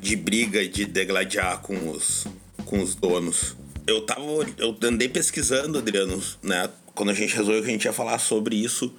[0.01, 2.27] de briga de degladiar com os,
[2.65, 4.21] com os donos eu tava.
[4.59, 6.69] Eu andei pesquisando, Adriano, né?
[6.95, 8.93] Quando a gente resolveu que a gente ia falar sobre isso.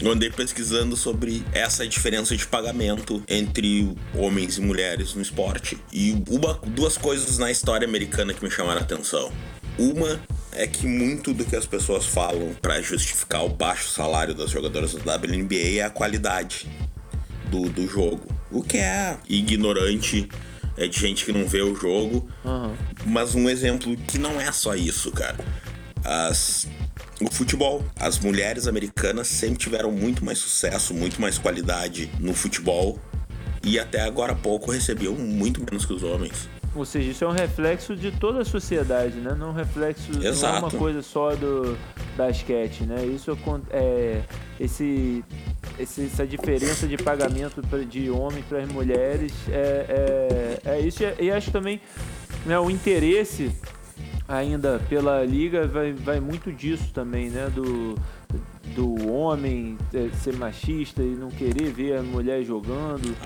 [0.00, 5.78] eu andei pesquisando sobre essa diferença de pagamento entre homens e mulheres no esporte.
[5.92, 9.32] E uma, duas coisas na história americana que me chamaram a atenção.
[9.78, 10.20] Uma
[10.52, 14.94] é que muito do que as pessoas falam para justificar o baixo salário das jogadoras
[14.94, 16.68] da WNBA é a qualidade
[17.50, 18.22] do, do jogo.
[18.50, 20.28] O que é ignorante
[20.80, 22.26] é de gente que não vê o jogo.
[22.42, 22.74] Uhum.
[23.04, 25.36] Mas um exemplo que não é só isso, cara.
[26.02, 26.66] As,
[27.20, 27.84] o futebol.
[27.98, 32.98] As mulheres americanas sempre tiveram muito mais sucesso, muito mais qualidade no futebol.
[33.62, 36.48] E até agora há pouco recebiam muito menos que os homens.
[36.74, 39.34] Ou seja, isso é um reflexo de toda a sociedade, né?
[39.36, 41.76] Não é um reflexo não é uma coisa só do
[42.16, 43.04] basquete, né?
[43.04, 43.36] Isso
[43.70, 44.22] é
[44.60, 45.24] esse,
[45.78, 51.50] essa diferença de pagamento de homem para as mulheres é, é, é isso e acho
[51.50, 51.80] também
[52.44, 53.50] né, o interesse
[54.28, 57.50] ainda pela liga vai, vai muito disso também, né?
[57.52, 57.96] Do,
[58.74, 63.16] do homem é, ser machista e não querer ver a mulher jogando.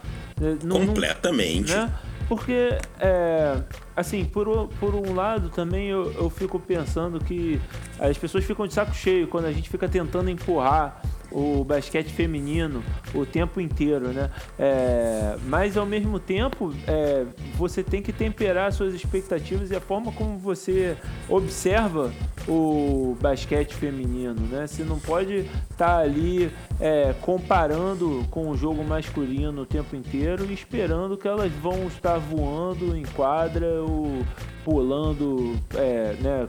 [0.64, 1.72] Não, Completamente.
[1.72, 1.92] Não, né?
[2.29, 3.63] Porque, é,
[3.95, 7.61] assim, por, por um lado também eu, eu fico pensando que
[7.99, 11.03] as pessoas ficam de saco cheio quando a gente fica tentando empurrar
[11.35, 14.31] o basquete feminino o tempo inteiro, né?
[14.59, 17.25] É, mas ao mesmo tempo é,
[17.57, 20.97] você tem que temperar suas expectativas e a forma como você
[21.29, 22.12] observa
[22.47, 24.66] o basquete feminino, né?
[24.66, 30.47] Você não pode estar tá ali é, comparando com o jogo masculino o tempo inteiro
[30.49, 34.25] e esperando que elas vão estar voando em quadra ou
[34.64, 36.49] pulando é, né,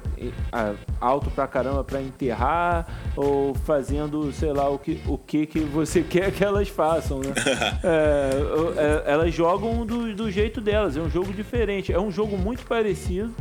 [1.02, 6.02] alto pra caramba pra enterrar ou fazendo, sei lá, o que, o que, que você
[6.08, 7.34] quer que elas façam, né?
[7.84, 12.38] é, é, elas jogam do, do jeito delas, é um jogo diferente, é um jogo
[12.38, 13.34] muito parecido,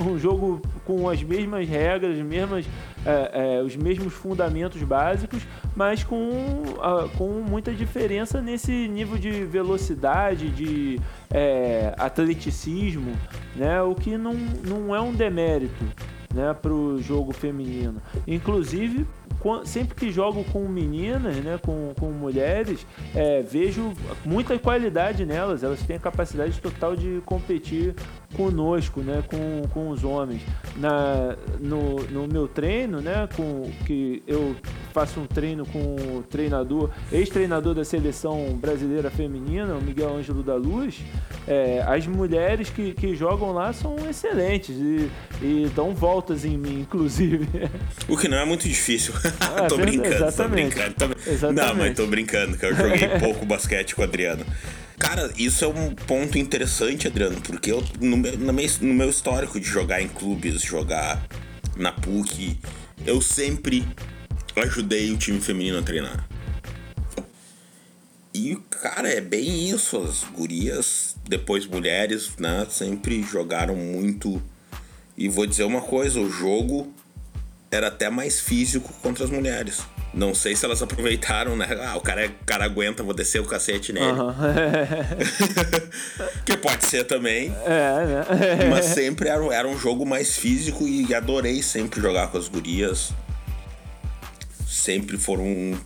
[0.00, 2.66] um jogo com as mesmas regras, as mesmas,
[3.04, 5.42] é, é, os mesmos fundamentos básicos,
[5.74, 6.62] mas com,
[7.16, 13.12] com muita diferença nesse nível de velocidade, de é, atleticismo,
[13.56, 13.80] né?
[13.82, 15.84] o que não, não é um demérito
[16.34, 18.02] né, para o jogo feminino.
[18.26, 19.06] Inclusive,
[19.64, 23.92] sempre que jogo com meninas, né, com, com mulheres, é, vejo
[24.24, 25.62] muita qualidade nelas.
[25.62, 27.94] Elas têm a capacidade total de competir
[28.36, 30.42] conosco, né, com, com os homens.
[30.76, 34.56] Na, no, no meu treino, né, com, que eu
[34.92, 40.54] faço um treino com o treinador, ex-treinador da seleção brasileira feminina, o Miguel Ângelo da
[40.54, 41.00] Luz,
[41.48, 45.10] é, as mulheres que, que jogam lá são excelentes e,
[45.42, 47.48] e dão voltas em mim, inclusive.
[48.08, 49.14] O que não é muito difícil.
[49.40, 50.74] Ah, tô, brincando, exatamente.
[50.74, 51.52] tô brincando, tô brincando.
[51.52, 54.44] Não, mas tô brincando, que eu joguei pouco basquete com o Adriano.
[54.98, 59.66] Cara, isso é um ponto interessante, Adriano, porque eu, no, meu, no meu histórico de
[59.66, 61.26] jogar em clubes, jogar
[61.76, 62.58] na PUC,
[63.04, 63.86] eu sempre
[64.56, 66.28] ajudei o time feminino a treinar.
[68.32, 69.96] E, cara, é bem isso.
[69.96, 74.42] As gurias, depois mulheres, né, sempre jogaram muito.
[75.16, 76.92] E vou dizer uma coisa: o jogo
[77.70, 79.82] era até mais físico contra as mulheres.
[80.14, 81.66] Não sei se elas aproveitaram, né?
[81.82, 84.06] Ah, o cara, o cara aguenta, vou descer o cacete nele.
[84.06, 84.32] Uhum.
[86.46, 87.52] que pode ser também.
[87.66, 88.68] É, né?
[88.70, 93.12] Mas sempre era, era um jogo mais físico e adorei sempre jogar com as gurias.
[94.68, 95.76] Sempre foram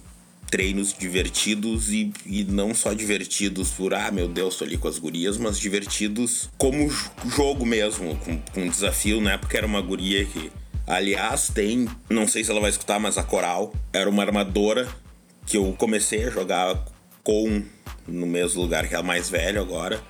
[0.51, 4.99] treinos divertidos e, e não só divertidos por, ah, meu Deus, tô ali com as
[4.99, 6.91] gurias, mas divertidos como
[7.27, 9.37] jogo mesmo, com, com desafio, né?
[9.37, 10.51] Porque era uma guria que
[10.89, 14.89] Aliás, tem, não sei se ela vai escutar, mas a Coral era uma armadora
[15.45, 16.83] que eu comecei a jogar
[17.23, 17.63] com
[18.07, 20.01] no mesmo lugar que a mais velha agora.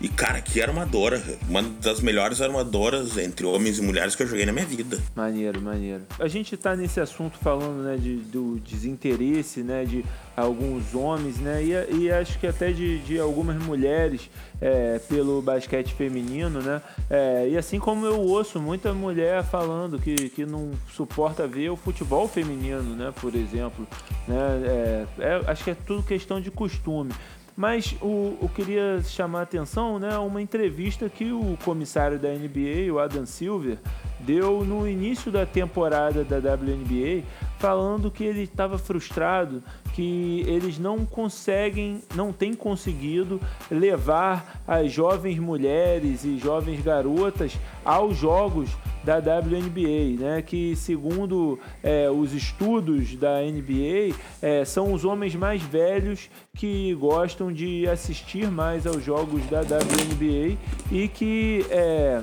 [0.00, 1.22] E, cara, que armadora.
[1.48, 4.98] Uma das melhores armadoras entre homens e mulheres que eu joguei na minha vida.
[5.14, 6.02] Maneiro, maneiro.
[6.18, 10.04] A gente tá nesse assunto falando, né, de, do desinteresse, né, de
[10.36, 15.92] alguns homens, né, e, e acho que até de, de algumas mulheres é, pelo basquete
[15.92, 21.46] feminino, né, é, e assim como eu ouço muita mulher falando que, que não suporta
[21.46, 23.86] ver o futebol feminino, né, por exemplo,
[24.26, 27.12] né, é, é acho que é tudo questão de costume.
[27.56, 32.92] Mas o, eu queria chamar a atenção, né, uma entrevista que o comissário da NBA,
[32.92, 33.78] o Adam Silver,
[34.20, 37.24] deu no início da temporada da WNBA,
[37.58, 39.62] falando que ele estava frustrado,
[39.94, 48.16] que eles não conseguem, não têm conseguido levar as jovens mulheres e jovens garotas aos
[48.16, 48.70] jogos
[49.04, 50.42] da WNBA, né?
[50.42, 57.52] Que segundo é, os estudos da NBA é, são os homens mais velhos que gostam
[57.52, 60.56] de assistir mais aos jogos da WNBA
[60.90, 62.22] e que é,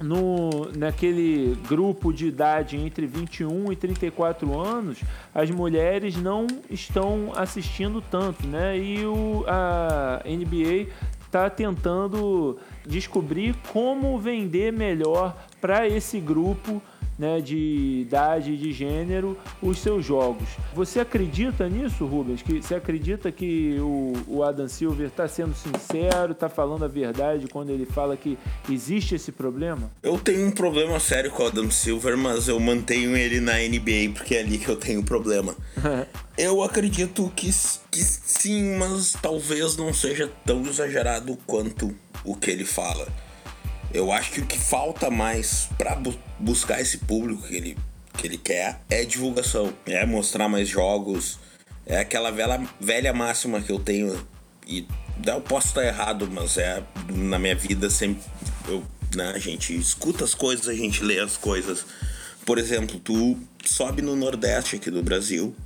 [0.00, 4.98] no, naquele grupo de idade entre 21 e 34 anos,
[5.34, 8.78] as mulheres não estão assistindo tanto, né?
[8.78, 10.92] E o, a NBA
[11.24, 16.80] está tentando descobrir como vender melhor para esse grupo
[17.18, 20.48] né, de idade e de gênero os seus jogos.
[20.74, 22.42] Você acredita nisso, Rubens?
[22.42, 27.46] Que você acredita que o, o Adam Silver está sendo sincero, está falando a verdade
[27.48, 28.38] quando ele fala que
[28.70, 29.90] existe esse problema?
[30.02, 34.12] Eu tenho um problema sério com o Adam Silver, mas eu mantenho ele na NBA
[34.14, 35.54] porque é ali que eu tenho problema.
[36.36, 37.50] eu acredito que,
[37.90, 43.06] que sim, mas talvez não seja tão exagerado quanto o que ele fala.
[43.96, 47.78] Eu acho que o que falta mais para bu buscar esse público que ele,
[48.18, 51.38] que ele quer é divulgação, é mostrar mais jogos,
[51.86, 54.14] é aquela velha, velha máxima que eu tenho
[54.66, 54.86] e
[55.26, 58.22] eu posso estar errado, mas é na minha vida sempre
[58.68, 61.86] eu, né, a gente escuta as coisas, a gente lê as coisas.
[62.44, 65.56] Por exemplo, tu sobe no Nordeste aqui do Brasil,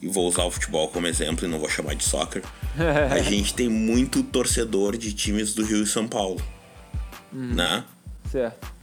[0.00, 2.42] e vou usar o futebol como exemplo e não vou chamar de soccer.
[3.10, 6.40] a gente tem muito torcedor de times do Rio e São Paulo
[7.34, 7.54] uhum.
[7.54, 7.84] né?
[8.30, 8.74] Certo.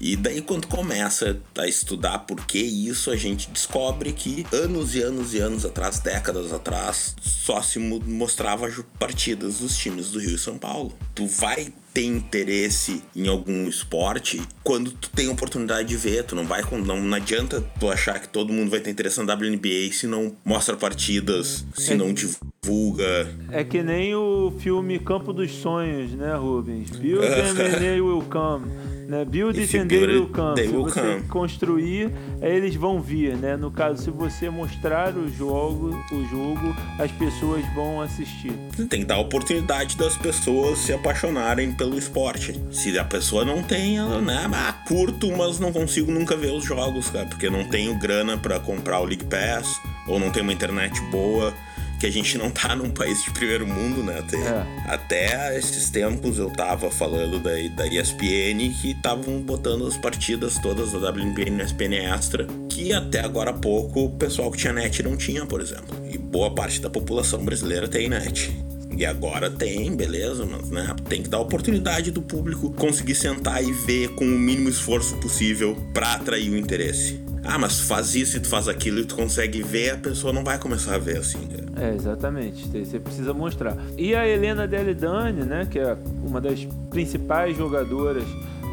[0.00, 5.02] E daí quando começa a estudar por que isso, a gente descobre que anos e
[5.02, 8.66] anos e anos atrás, décadas atrás, só se mostrava
[8.98, 10.96] partidas dos times do Rio e São Paulo.
[11.14, 16.24] Tu vai ter interesse em algum esporte quando tu tem oportunidade de ver.
[16.24, 19.34] Tu não vai não, não adianta tu achar que todo mundo vai ter interesse na
[19.34, 23.28] WNBA se não mostra partidas, se é, não divulga.
[23.50, 26.90] É que nem o filme Campo dos Sonhos, né, Rubens?
[26.90, 28.66] Build and they will come.
[29.10, 29.24] Né?
[29.24, 30.54] Build and they will come.
[30.54, 31.22] They will se você come.
[31.28, 33.56] construir, eles vão vir, né?
[33.56, 38.52] No caso, se você mostrar o jogo, o jogo, as pessoas vão assistir.
[38.88, 42.60] Tem que dar a oportunidade das pessoas se apaixonarem pelo esporte.
[42.70, 44.46] Se a pessoa não tem, ela, né?
[44.52, 48.60] Ah, curto, mas não consigo nunca ver os jogos, cara, porque não tenho grana para
[48.60, 51.54] comprar o League Pass ou não tenho uma internet boa
[51.98, 54.18] que a gente não tá num país de primeiro mundo, né?
[54.18, 54.66] Até, é.
[54.88, 60.92] até esses tempos eu tava falando da, da ESPN que estavam botando as partidas todas
[60.92, 65.02] da WNBA no ESPN Extra, que até agora há pouco o pessoal que tinha net
[65.02, 65.96] não tinha, por exemplo.
[66.12, 68.69] E boa parte da população brasileira tem net.
[69.00, 73.72] E agora tem, beleza, mas né, tem que dar oportunidade do público conseguir sentar e
[73.72, 77.18] ver com o mínimo esforço possível para atrair o interesse.
[77.42, 80.44] Ah, mas faz isso e tu faz aquilo e tu consegue ver, a pessoa não
[80.44, 81.48] vai começar a ver assim.
[81.80, 82.68] É, exatamente.
[82.68, 83.74] Você precisa mostrar.
[83.96, 88.24] E a Helena Deledane, né, que é uma das principais jogadoras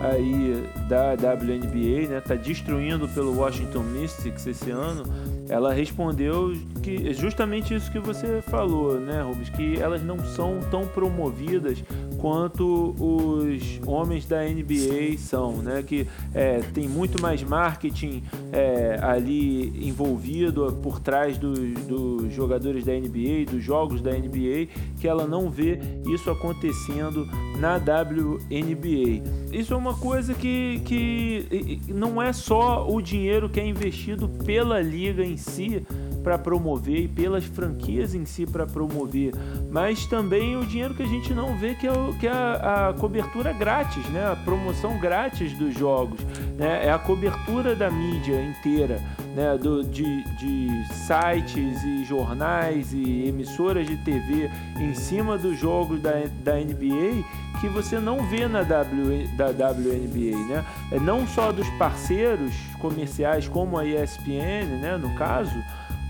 [0.02, 5.06] aí da WNBA, né, tá destruindo pelo Washington Mystics esse ano
[5.50, 10.88] ela respondeu que justamente isso que você falou, né, Rubens, que elas não são tão
[10.88, 11.84] promovidas
[12.18, 19.88] quanto os homens da NBA são, né, que é, tem muito mais marketing é, ali
[19.88, 24.68] envolvido por trás dos, dos jogadores da NBA, dos jogos da NBA,
[25.00, 27.28] que ela não vê isso acontecendo
[27.60, 29.24] na WNBA.
[29.52, 34.82] Isso é uma coisa que, que não é só o dinheiro que é investido pela
[34.82, 35.86] liga em si
[36.24, 39.34] para promover e pelas franquias em si para promover,
[39.70, 42.90] mas também o dinheiro que a gente não vê que é, o, que é a,
[42.90, 44.26] a, cobertura grátis, né?
[44.32, 46.20] a promoção grátis dos jogos,
[46.58, 46.86] né?
[46.86, 49.00] é a cobertura da mídia inteira,
[49.38, 49.56] né?
[49.56, 56.14] Do, de, de sites e jornais e emissoras de TV em cima dos jogos da,
[56.44, 57.24] da NBA
[57.62, 60.66] que você não vê na w, da WNBA, né?
[60.92, 65.56] É não só dos parceiros comerciais como a ESPN, né, no caso,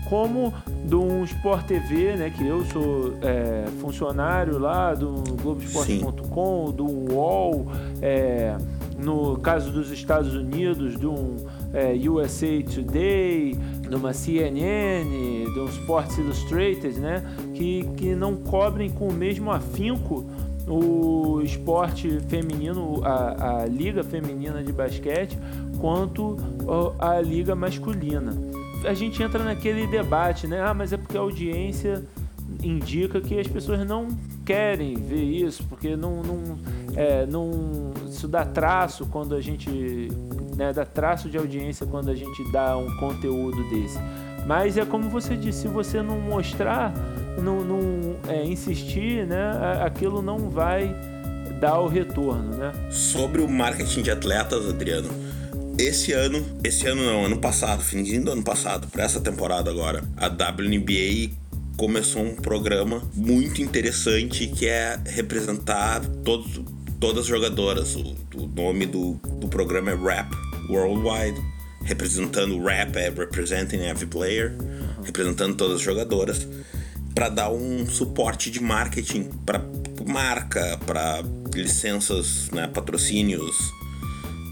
[0.08, 0.52] como
[0.84, 7.66] do Sport TV, né, que eu sou é, funcionário lá do Globoesporte.com, do UOL,
[8.00, 8.56] é,
[8.98, 11.36] no caso dos Estados Unidos, do
[11.72, 13.54] é, USA Today,
[13.88, 17.22] de uma CNN, de um Sports Illustrated, né,
[17.54, 20.26] que, que não cobrem com o mesmo afinco
[20.66, 25.38] o esporte feminino, a, a liga feminina de basquete,
[25.80, 26.36] quanto
[26.98, 28.32] a liga masculina.
[28.84, 30.60] A gente entra naquele debate, né?
[30.60, 32.04] Ah, mas é porque a audiência
[32.62, 34.08] indica que as pessoas não
[34.44, 36.58] querem ver isso, porque não, não,
[36.94, 40.08] é, não isso dá traço quando a gente
[40.58, 43.98] né, dá traço de audiência quando a gente dá um conteúdo desse.
[44.44, 46.92] Mas é como você disse, se você não mostrar
[47.40, 49.52] não, não é, insistir, né,
[49.84, 50.94] aquilo não vai
[51.60, 52.72] dar o retorno, né?
[52.90, 55.08] Sobre o marketing de atletas, Adriano,
[55.78, 60.02] esse ano, esse ano não, ano passado, finzinho do ano passado, para essa temporada agora,
[60.16, 61.30] a WNBA
[61.76, 66.60] começou um programa muito interessante que é representar todos,
[66.98, 71.40] todas as jogadoras, o, o nome do, do programa é Rap Worldwide,
[71.84, 74.54] representando rap é representing every player,
[75.04, 76.46] representando todas as jogadoras,
[77.14, 79.60] para dar um suporte de marketing para
[80.06, 81.22] marca, para
[81.54, 83.72] licenças, né, patrocínios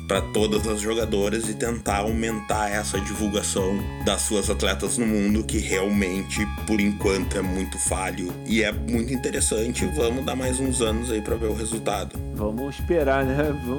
[0.07, 5.59] para todas as jogadoras e tentar aumentar essa divulgação das suas atletas no mundo que
[5.59, 9.87] realmente por enquanto é muito falho e é muito interessante.
[9.87, 12.19] Vamos dar mais uns anos aí para ver o resultado.
[12.35, 13.37] Vamos esperar, né?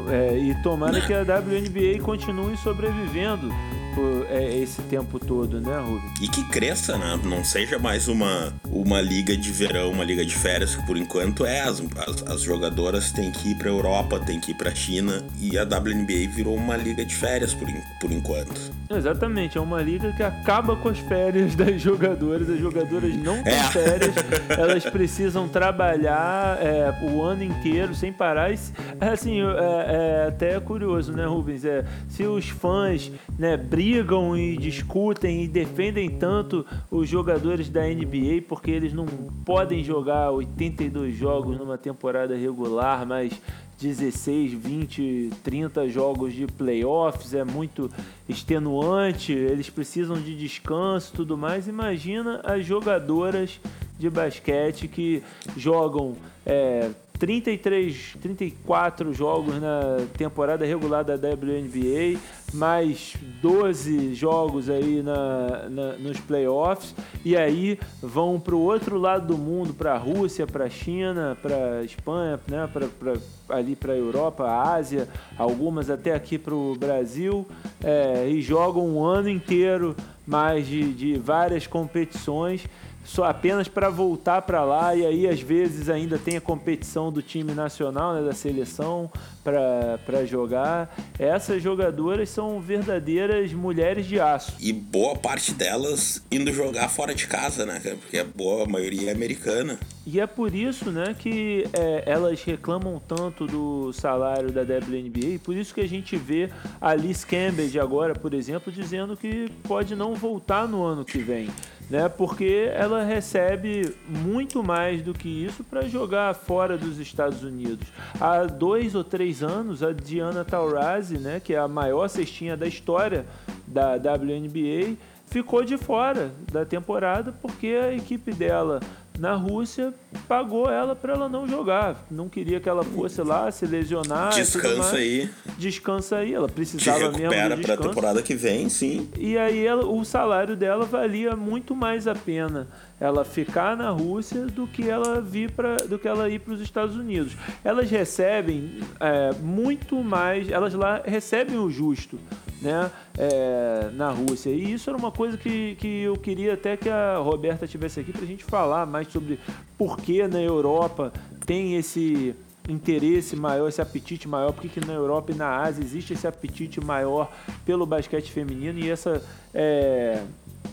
[0.10, 3.54] É, e tomara que a WNBA continue sobrevivendo
[3.98, 6.22] por é, esse tempo todo, né, Rubens?
[6.22, 7.20] E que cresça, né?
[7.24, 11.44] Não seja mais uma, uma liga de verão, uma liga de férias, que por enquanto
[11.44, 11.62] é.
[11.62, 15.58] As, as, as jogadoras têm que ir pra Europa, têm que ir pra China, e
[15.58, 17.68] a WNBA virou uma liga de férias por,
[18.00, 18.72] por enquanto.
[18.88, 22.48] Exatamente, é uma liga que acaba com as férias das jogadoras.
[22.48, 23.64] As jogadoras não têm é.
[23.64, 24.14] férias,
[24.56, 28.54] elas precisam trabalhar é, o ano inteiro sem parar.
[28.54, 28.60] E,
[29.02, 31.66] assim, é, é até curioso, né, Rubens?
[31.66, 37.84] É, se os fãs né, brigam brigam e discutem e defendem tanto os jogadores da
[37.84, 39.06] NBA porque eles não
[39.46, 43.32] podem jogar 82 jogos numa temporada regular, mas
[43.80, 47.90] 16, 20, 30 jogos de playoffs é muito
[48.28, 51.66] extenuante, eles precisam de descanso tudo mais.
[51.70, 53.58] Imagina as jogadoras
[53.98, 55.24] de basquete que
[55.56, 62.20] jogam é, 33, 34 jogos na temporada regular da WNBA,
[62.54, 69.28] mais 12 jogos aí na, na nos playoffs, e aí vão para o outro lado
[69.28, 73.14] do mundo, para a Rússia, para a China, para a Espanha, né, pra, pra,
[73.50, 77.46] ali para a Europa, a Ásia, algumas até aqui para o Brasil,
[77.84, 79.96] é, e jogam um ano inteiro
[80.26, 82.68] mais de, de várias competições
[83.08, 87.22] só apenas para voltar para lá e aí às vezes ainda tem a competição do
[87.22, 89.10] time nacional, né, da seleção
[89.42, 90.94] para jogar.
[91.18, 94.54] Essas jogadoras são verdadeiras mulheres de aço.
[94.60, 97.80] E boa parte delas indo jogar fora de casa, né?
[98.02, 99.80] Porque a boa maioria é americana.
[100.06, 105.38] E é por isso, né, que é, elas reclamam tanto do salário da WNBA, e
[105.38, 106.50] por isso que a gente vê
[106.80, 111.50] a Liz Cambridge agora, por exemplo, dizendo que pode não voltar no ano que vem
[111.90, 112.10] né?
[112.10, 117.88] Porque ela recebe muito mais do que isso para jogar fora dos Estados Unidos.
[118.20, 122.68] Há dois ou três anos, a Diana Taurasi, né, que é a maior cestinha da
[122.68, 123.26] história
[123.66, 124.96] da WNBA,
[125.28, 128.80] ficou de fora da temporada porque a equipe dela
[129.18, 129.94] na Rússia
[130.28, 132.06] pagou ela para ela não jogar.
[132.10, 134.34] Não queria que ela fosse lá se lesionar.
[134.34, 135.30] Descansa aí.
[135.58, 136.34] Descansa aí.
[136.34, 137.64] Ela precisava Te recupera mesmo.
[137.64, 139.10] para a temporada que vem, sim.
[139.18, 142.68] E aí ela, o salário dela valia muito mais a pena
[143.00, 146.62] ela ficar na Rússia do que ela vir para do que ela ir para os
[146.62, 147.34] Estados Unidos.
[147.64, 150.50] Elas recebem é, muito mais.
[150.50, 152.20] Elas lá recebem o justo
[152.62, 154.50] né, é, na Rússia.
[154.50, 158.12] E isso era uma coisa que, que eu queria até que a Roberta tivesse aqui
[158.12, 159.40] para a gente falar mais sobre
[159.78, 161.14] por que na Europa
[161.46, 162.36] tem esse
[162.68, 166.84] interesse maior, esse apetite maior, porque que na Europa e na Ásia existe esse apetite
[166.84, 167.32] maior
[167.66, 169.24] pelo basquete feminino e essa
[169.54, 170.22] é,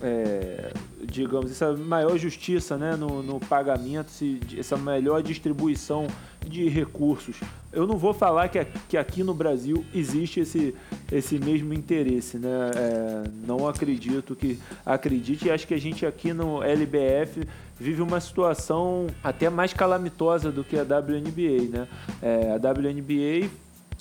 [0.02, 0.72] é,
[1.04, 4.10] digamos, essa maior justiça né, no, no pagamento,
[4.58, 6.06] essa melhor distribuição
[6.46, 7.36] de recursos.
[7.72, 10.74] Eu não vou falar que, que aqui no Brasil existe esse,
[11.10, 12.70] esse mesmo interesse, né?
[12.76, 17.46] É, não acredito que acredite e acho que a gente aqui no LBF
[17.78, 21.88] vive uma situação até mais calamitosa do que a WNBA, né?
[22.22, 23.50] É, a WNBA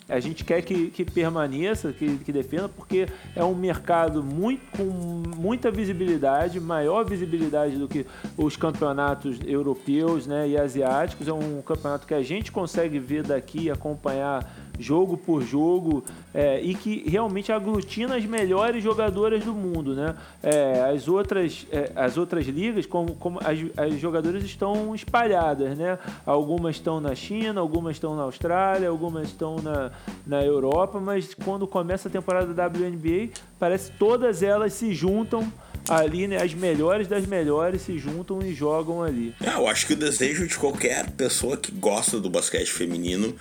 [0.08, 4.84] a gente quer que, que permaneça, que, que defenda, porque é um mercado muito, com
[4.84, 8.06] muita visibilidade, maior visibilidade do que
[8.38, 11.28] os campeonatos europeus né, e asiáticos.
[11.28, 14.46] É um campeonato que a gente consegue ver daqui, acompanhar
[14.84, 16.04] jogo por jogo,
[16.34, 19.96] é, e que realmente aglutina as melhores jogadoras do mundo.
[19.96, 20.16] Né?
[20.42, 25.78] É, as, outras, é, as outras ligas, como, como as, as jogadoras estão espalhadas.
[25.78, 25.98] Né?
[26.26, 29.92] Algumas estão na China, algumas estão na Austrália, algumas estão na,
[30.26, 33.30] na Europa, mas quando começa a temporada da WNBA,
[33.60, 35.52] parece que todas elas se juntam
[35.90, 39.36] ali, né, as melhores das melhores se juntam e jogam ali.
[39.42, 43.36] É, eu acho que o desejo de qualquer pessoa que gosta do basquete feminino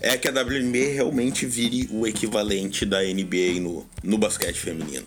[0.00, 5.06] é que a WNBA realmente vire o equivalente da NBA no, no basquete feminino.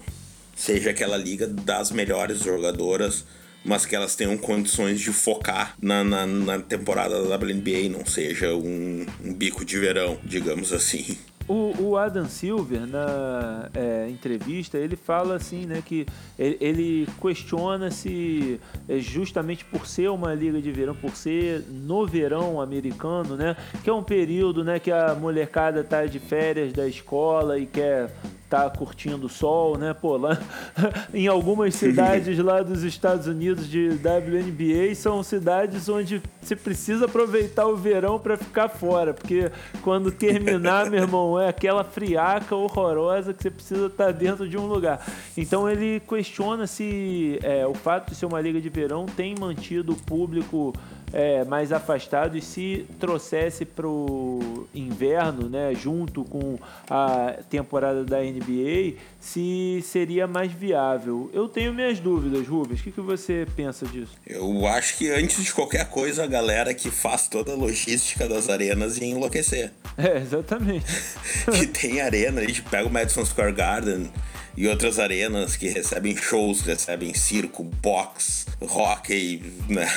[0.55, 3.25] Seja aquela liga das melhores jogadoras,
[3.65, 8.53] mas que elas tenham condições de focar na, na, na temporada da WNBA, não seja
[8.53, 11.17] um, um bico de verão, digamos assim.
[11.47, 16.05] O, o Adam Silver, na é, entrevista, ele fala assim, né, que
[16.39, 22.07] ele, ele questiona se é justamente por ser uma liga de verão, por ser no
[22.07, 26.87] verão americano, né, que é um período, né, que a molecada tá de férias da
[26.87, 28.09] escola e quer
[28.53, 29.95] tá curtindo o sol, né?
[29.95, 30.37] Pô, lá
[31.11, 37.65] em algumas cidades lá dos Estados Unidos de WNBA são cidades onde você precisa aproveitar
[37.65, 39.51] o verão para ficar fora, porque
[39.81, 44.55] quando terminar, meu irmão, é aquela friaca horrorosa que você precisa estar tá dentro de
[44.55, 45.03] um lugar.
[45.35, 49.93] Então ele questiona se é, o fato de ser uma liga de verão tem mantido
[49.93, 50.73] o público
[51.13, 56.57] é, mais afastado e se trouxesse para o inverno, né, junto com
[56.89, 61.29] a temporada da NBA, se seria mais viável.
[61.31, 62.79] Eu tenho minhas dúvidas, Rubens.
[62.79, 64.13] O que, que você pensa disso?
[64.25, 68.49] Eu acho que antes de qualquer coisa, a galera que faz toda a logística das
[68.49, 69.71] arenas ia enlouquecer.
[69.95, 70.87] É, exatamente.
[71.53, 74.11] que tem arena, a gente pega o Madison Square Garden
[74.57, 79.87] e outras arenas que recebem shows, recebem circo, box, hockey, né?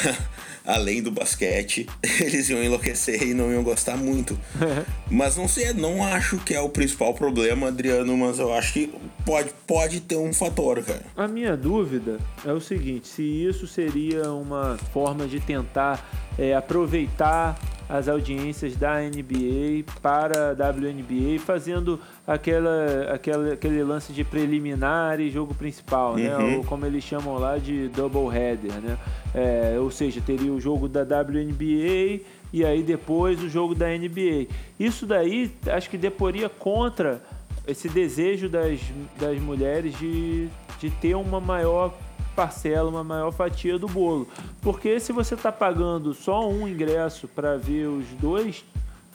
[0.67, 1.87] Além do basquete,
[2.21, 4.39] eles iam enlouquecer e não iam gostar muito.
[5.11, 8.95] mas não sei, não acho que é o principal problema, Adriano, mas eu acho que
[9.25, 11.03] pode, pode ter um fator, cara.
[11.17, 16.05] A minha dúvida é o seguinte: se isso seria uma forma de tentar
[16.39, 17.59] é, aproveitar
[17.89, 25.31] as audiências da NBA para a WNBA, fazendo aquela, aquela, aquele lance de preliminar e
[25.31, 26.37] jogo principal, né?
[26.37, 26.57] uhum.
[26.59, 28.99] Ou como eles chamam lá de double header, né?
[29.39, 34.47] É, ou seja, teria o jogo da WNBA e aí depois o jogo da NBA.
[34.80, 37.22] Isso daí acho que deporia contra
[37.66, 38.80] esse desejo das,
[39.20, 40.49] das mulheres de,
[40.80, 41.93] de ter uma maior
[42.34, 44.26] parcela, uma maior fatia do bolo.
[44.62, 48.64] Porque se você está pagando só um ingresso para ver os dois,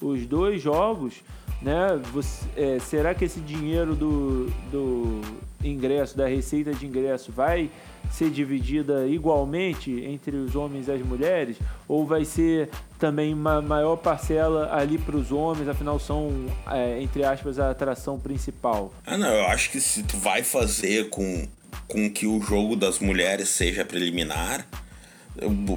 [0.02, 1.16] os dois jogos,
[1.62, 2.00] né?
[2.12, 5.22] Você, é, será que esse dinheiro do, do
[5.64, 7.70] ingresso, da receita de ingresso, vai
[8.12, 11.58] ser dividida igualmente entre os homens e as mulheres?
[11.88, 17.24] Ou vai ser também uma maior parcela ali para os homens, afinal são, é, entre
[17.24, 18.94] aspas, a atração principal?
[19.06, 21.48] Ah, não, eu acho que se tu vai fazer com
[21.88, 24.66] com que o jogo das mulheres seja preliminar,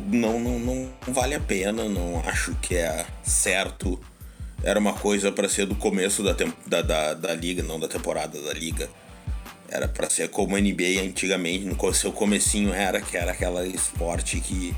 [0.08, 3.98] não, não, não vale a pena, não acho que é certo.
[4.64, 6.32] Era uma coisa para ser do começo da,
[6.66, 8.88] da, da, da, liga, não da temporada da liga.
[9.68, 14.40] Era para ser como a NBA antigamente, no seu comecinho era, que era aquela esporte
[14.40, 14.74] que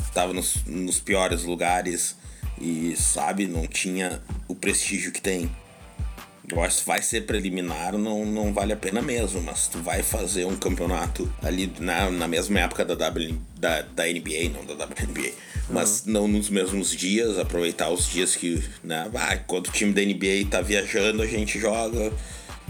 [0.00, 2.16] estava nos, nos piores lugares
[2.58, 5.50] e, sabe, não tinha o prestígio que tem.
[6.50, 10.02] Eu acho que vai ser preliminar, não, não vale a pena mesmo, mas tu vai
[10.02, 14.84] fazer um campeonato ali na, na mesma época da, w, da, da NBA, não da
[14.84, 15.32] WNBA,
[15.68, 16.12] mas uhum.
[16.12, 20.48] não nos mesmos dias, aproveitar os dias que, né, vai, quando o time da NBA
[20.48, 22.12] tá viajando, a gente joga,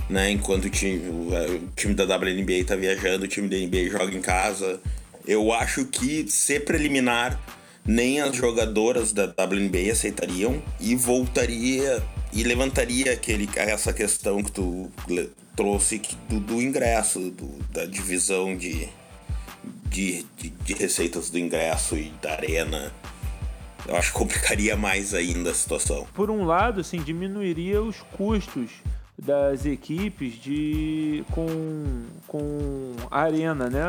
[0.08, 3.90] né, enquanto o time, o, o time da WNBA tá viajando, o time da NBA
[3.90, 4.80] joga em casa.
[5.26, 7.38] Eu acho que ser preliminar
[7.84, 12.02] nem as jogadoras da WNBA aceitariam e voltaria
[12.36, 14.92] e levantaria aquele, essa questão que tu
[15.56, 18.90] trouxe do, do ingresso, do, da divisão de,
[19.86, 22.92] de, de, de, receitas do ingresso e da arena.
[23.88, 26.06] Eu acho que complicaria mais ainda a situação.
[26.12, 28.70] Por um lado, assim, diminuiria os custos
[29.18, 31.46] das equipes de com,
[32.26, 33.82] com arena, né?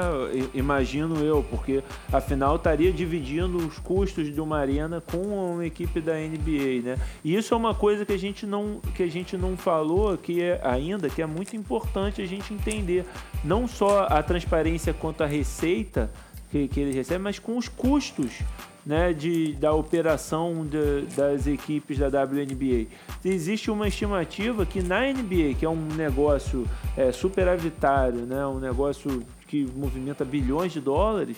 [0.53, 6.13] Imagino eu, porque afinal estaria dividindo os custos de uma arena com uma equipe da
[6.13, 6.97] NBA, né?
[7.25, 10.41] E isso é uma coisa que a gente não que a gente não falou que
[10.41, 13.05] é ainda que é muito importante a gente entender
[13.43, 16.09] não só a transparência quanto a receita
[16.49, 18.39] que, que eles recebem, mas com os custos
[18.87, 22.87] né, de, da operação de, das equipes da WNBA.
[23.23, 26.65] Existe uma estimativa que na NBA, que é um negócio
[26.95, 31.35] é, superavitário, né, um negócio que movimenta bilhões de dólares,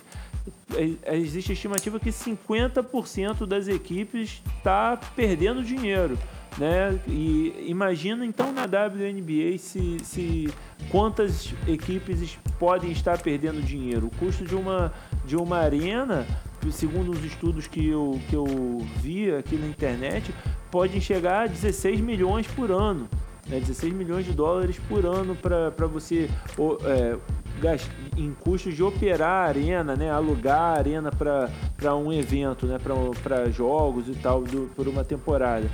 [0.75, 6.19] é, é existe a estimativa que 50% das equipes está perdendo dinheiro.
[6.55, 6.99] Né?
[7.07, 10.53] E imagina então na WNBA se, se
[10.91, 14.07] quantas equipes podem estar perdendo dinheiro.
[14.07, 14.93] O custo de uma,
[15.25, 16.27] de uma arena
[16.71, 18.45] segundo os estudos que eu, que eu
[19.01, 20.33] vi aqui na internet,
[20.71, 23.07] pode chegar a 16 milhões por ano.
[23.47, 23.59] Né?
[23.59, 26.29] 16 milhões de dólares por ano para você
[26.83, 27.17] é,
[28.15, 30.11] em custos de operar a arena, né?
[30.11, 32.77] alugar a arena para um evento, né?
[32.79, 35.69] para jogos e tal, do, por uma temporada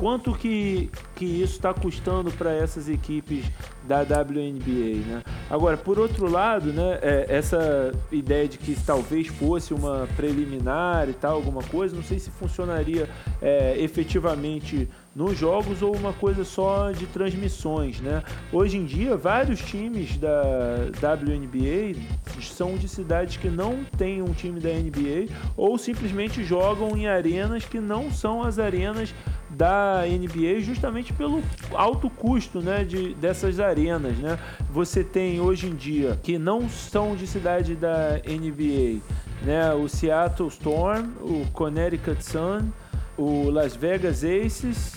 [0.00, 3.44] quanto que, que isso está custando para essas equipes
[3.86, 5.22] da WNBA, né?
[5.50, 11.12] Agora, por outro lado, né, é, essa ideia de que talvez fosse uma preliminar e
[11.12, 13.10] tal, alguma coisa, não sei se funcionaria
[13.42, 18.22] é, efetivamente nos jogos ou uma coisa só de transmissões, né?
[18.52, 22.00] Hoje em dia, vários times da WNBA
[22.40, 27.64] são de cidades que não têm um time da NBA ou simplesmente jogam em arenas
[27.64, 29.12] que não são as arenas
[29.50, 31.42] da NBA justamente pelo
[31.72, 34.16] alto custo né, de, dessas arenas.
[34.18, 34.38] Né?
[34.70, 39.00] Você tem hoje em dia que não são de cidade da NBA,
[39.42, 39.72] né?
[39.74, 42.70] o Seattle Storm, o Connecticut Sun,
[43.18, 44.94] o Las Vegas Aces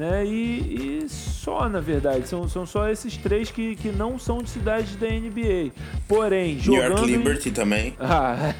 [0.00, 0.24] né?
[0.24, 4.48] E, e, só, na verdade, são, são só esses três que, que não são de
[4.48, 5.72] cidades da NBA.
[6.08, 6.82] Porém, jogando.
[6.82, 7.52] New York Liberty em...
[7.52, 7.94] também.
[8.00, 8.54] Ah.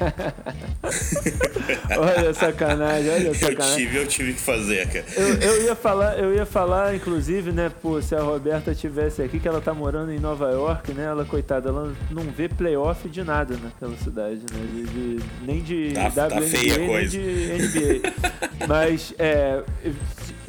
[1.97, 3.83] olha a sacanagem, olha a sacanagem.
[3.83, 5.05] Eu tive, eu tive que fazer, cara.
[5.17, 9.39] Eu, eu, ia falar, eu ia falar, inclusive, né, pô, se a Roberta tivesse aqui,
[9.39, 11.05] que ela tá morando em Nova York, né?
[11.05, 14.67] Ela, coitada, ela não vê playoff de nada naquela cidade, né?
[14.71, 17.09] De, de, nem de tá, WNBA, tá feia nem coisa.
[17.09, 18.13] de NBA.
[18.67, 19.63] Mas é,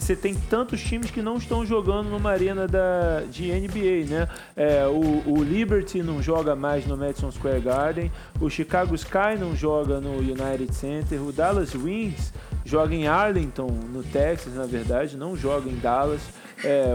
[0.03, 4.29] você tem tantos times que não estão jogando numa arena da, de NBA, né?
[4.57, 9.55] É, o, o, Liberty não joga mais no Madison Square Garden, o Chicago Sky não
[9.55, 12.33] joga no United Center, o Dallas Wings
[12.65, 16.21] joga em Arlington, no Texas, na verdade, não joga em Dallas.
[16.65, 16.93] É,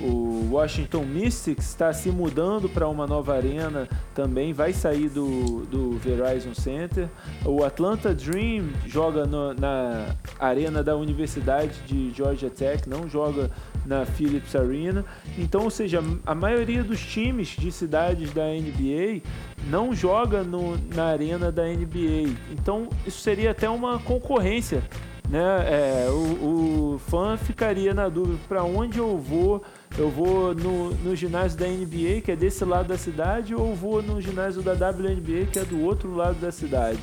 [0.00, 5.98] o Washington Mystics está se mudando para uma nova arena também, vai sair do, do
[5.98, 7.08] Verizon Center.
[7.44, 13.50] O Atlanta Dream joga no, na arena da Universidade de Georgia Tech, não joga
[13.84, 15.04] na Philips Arena.
[15.36, 19.22] Então, ou seja, a maioria dos times de cidades da NBA
[19.68, 22.34] não joga no, na arena da NBA.
[22.52, 24.82] Então, isso seria até uma concorrência
[25.28, 25.38] né?
[25.38, 29.62] É, o, o fã ficaria na dúvida para onde eu vou.
[29.96, 34.02] Eu vou no, no ginásio da NBA, que é desse lado da cidade, ou vou
[34.02, 37.00] no ginásio da WNBA, que é do outro lado da cidade.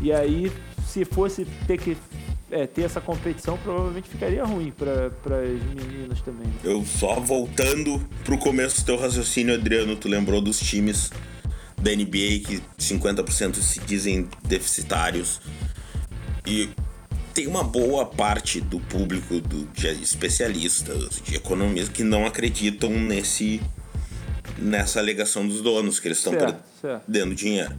[0.00, 0.52] E aí,
[0.86, 1.96] se fosse ter que
[2.50, 6.46] é, ter essa competição, provavelmente ficaria ruim para as meninas também.
[6.46, 6.54] Né?
[6.64, 11.10] Eu só voltando pro começo do teu raciocínio, Adriano, tu lembrou dos times
[11.80, 15.40] da NBA que 50% se dizem deficitários.
[16.46, 16.70] E
[17.38, 23.60] tem uma boa parte do público do, de especialistas, de economistas, que não acreditam nesse
[24.58, 26.32] nessa alegação dos donos, que eles estão
[26.82, 27.72] perdendo dinheiro.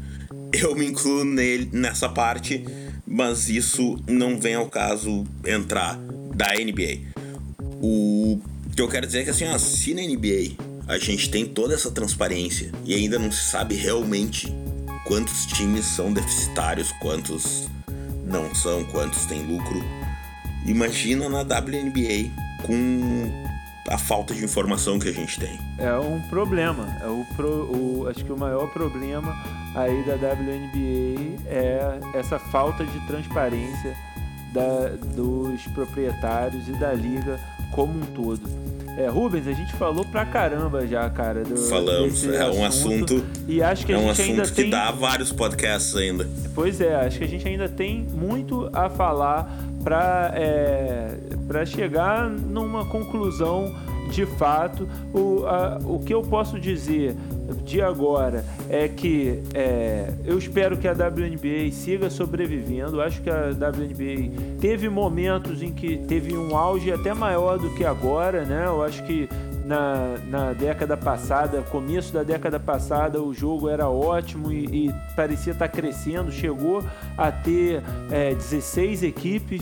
[0.53, 2.63] Eu me incluo nele, nessa parte,
[3.05, 5.99] mas isso não vem ao caso entrar
[6.33, 7.09] da NBA.
[7.81, 8.39] O
[8.73, 10.55] que eu quero dizer é que assim, ó, se na NBA
[10.87, 14.47] a gente tem toda essa transparência e ainda não se sabe realmente
[15.05, 17.67] quantos times são deficitários, quantos
[18.29, 19.83] não são, quantos têm lucro.
[20.65, 22.31] Imagina na WNBA
[22.63, 23.49] com
[23.89, 25.59] a falta de informação que a gente tem.
[25.77, 26.85] É um problema.
[27.01, 29.35] É o, pro, o acho que o maior problema
[29.75, 33.95] aí da WNBA é essa falta de transparência
[34.53, 37.39] da, dos proprietários e da liga
[37.71, 38.41] como um todo.
[38.99, 41.41] É, Rubens, a gente falou pra caramba já, cara.
[41.41, 43.23] Do, Falamos, é um assunto.
[43.47, 44.69] E acho que é a um assunto ainda que tem...
[44.69, 46.27] dá vários podcasts ainda.
[46.53, 52.29] Pois é, acho que a gente ainda tem muito a falar para é, pra chegar
[52.29, 53.73] numa conclusão
[54.11, 54.85] de fato.
[55.13, 57.15] O, a, o que eu posso dizer
[57.63, 63.01] de agora é que é, eu espero que a WNBA siga sobrevivendo.
[63.01, 67.85] Acho que a WNBA teve momentos em que teve um auge até maior do que
[67.85, 68.65] agora, né?
[68.65, 69.27] Eu acho que
[69.65, 75.53] na, na década passada, começo da década passada, o jogo era ótimo e, e parecia
[75.53, 76.31] estar crescendo.
[76.31, 76.83] Chegou
[77.17, 79.61] a ter é, 16 equipes.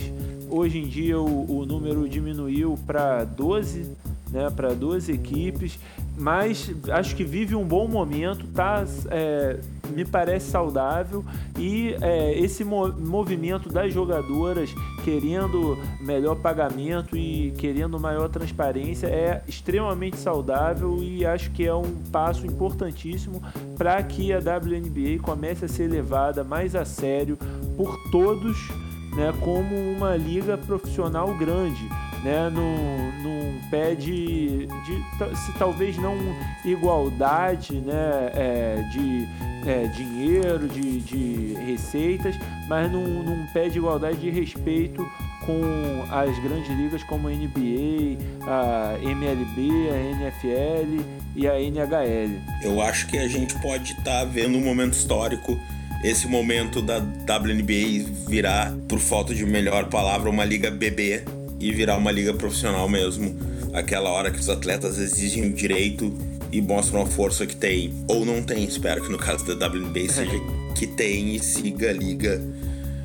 [0.50, 3.96] Hoje em dia o, o número diminuiu para 12
[4.30, 5.78] né, para duas equipes,
[6.18, 8.84] mas acho que vive um bom momento, tá?
[9.10, 9.60] É,
[9.90, 11.24] me parece saudável
[11.58, 14.70] e é, esse mo movimento das jogadoras
[15.04, 21.94] querendo melhor pagamento e querendo maior transparência é extremamente saudável e acho que é um
[22.12, 23.42] passo importantíssimo
[23.76, 27.38] para que a WNBA comece a ser levada mais a sério
[27.76, 28.68] por todos,
[29.16, 31.88] né, como uma liga profissional grande
[32.22, 36.16] né, num, num pé de, de, se talvez não
[36.64, 39.28] igualdade né, é, de
[39.66, 42.34] é, dinheiro, de, de receitas,
[42.68, 45.06] mas num, num pé de igualdade de respeito
[45.44, 51.02] com as grandes ligas como a NBA, a MLB, a NFL
[51.36, 52.40] e a NHL.
[52.62, 55.58] Eu acho que a gente pode estar tá vendo um momento histórico
[56.02, 61.24] esse momento da WNBA virar, por falta de melhor palavra, uma liga bebê
[61.60, 63.36] e virar uma liga profissional mesmo.
[63.72, 66.12] Aquela hora que os atletas exigem o direito
[66.50, 70.08] e mostram a força que tem, ou não tem, espero que no caso da WNBA
[70.08, 70.40] seja
[70.74, 72.40] que tem e siga a liga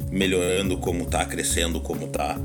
[0.10, 2.40] melhorando como tá, crescendo como tá.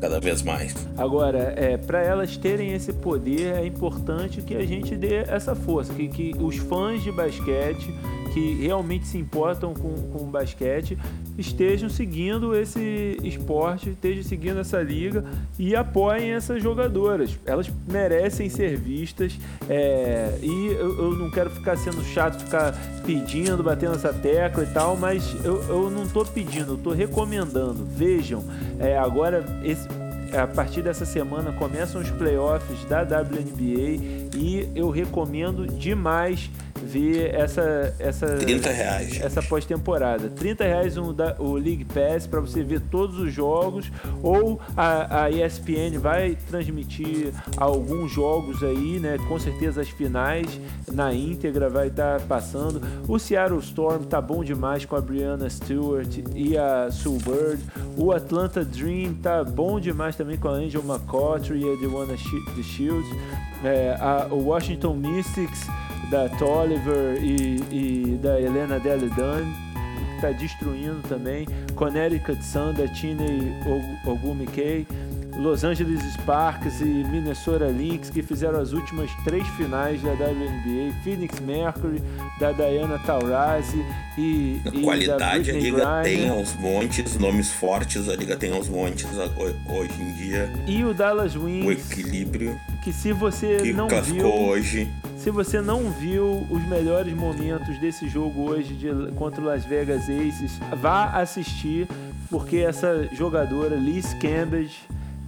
[0.00, 0.74] cada vez mais.
[0.96, 5.94] Agora, é, para elas terem esse poder, é importante que a gente dê essa força,
[5.94, 7.92] que, que os fãs de basquete
[8.34, 10.98] que realmente se importam com, com o basquete
[11.38, 15.24] estejam seguindo esse esporte, estejam seguindo essa liga
[15.56, 17.38] e apoiem essas jogadoras.
[17.46, 22.74] Elas merecem ser vistas é, e eu, eu, não quero ficar sendo chato, ficar
[23.06, 27.84] pedindo, batendo essa tecla e tal, mas eu, eu não estou pedindo, eu estou recomendando.
[27.84, 28.42] Vejam,
[28.80, 29.86] é, agora esse
[30.36, 36.50] a partir dessa semana começam os playoffs da WNBA e eu recomendo demais
[36.82, 39.20] ver essa essa 30 reais.
[39.20, 40.28] essa pós-temporada.
[40.28, 43.90] 30 reais um da, o League Pass para você ver todos os jogos
[44.22, 49.16] ou a, a ESPN vai transmitir alguns jogos aí né?
[49.28, 50.46] Com certeza as finais
[50.92, 52.80] na íntegra vai estar tá passando.
[53.08, 57.62] O Seattle Storm tá bom demais com a Brianna Stewart e a Sue Bird.
[57.96, 63.08] O Atlanta Dream tá bom demais também com a Angel McCoughtry e a Dewana Shields.
[63.64, 65.66] É, a, o Washington Mystics
[66.14, 71.44] da Tolliver e, e da Helena que está destruindo também.
[71.74, 73.52] Connecticut Sun da Tiney
[74.06, 74.86] Ogumi Kay.
[75.36, 81.40] Los Angeles Sparks e Minnesota Lynx, que fizeram as últimas três finais da WNBA, Phoenix
[81.40, 82.02] Mercury,
[82.38, 83.84] da Diana Taurasi
[84.16, 84.60] e.
[84.64, 86.02] Na qualidade, a liga Griner.
[86.02, 89.06] tem aos montes, nomes fortes, a liga tem aos montes
[89.68, 90.52] hoje em dia.
[90.66, 91.66] E o Dallas Wings.
[91.66, 92.58] O equilíbrio.
[92.82, 94.26] Que se você que não viu.
[94.26, 94.88] hoje.
[95.18, 100.02] Se você não viu os melhores momentos desse jogo hoje de, contra o Las Vegas
[100.02, 101.88] Aces, vá assistir,
[102.30, 104.76] porque essa jogadora, Liz Cambridge,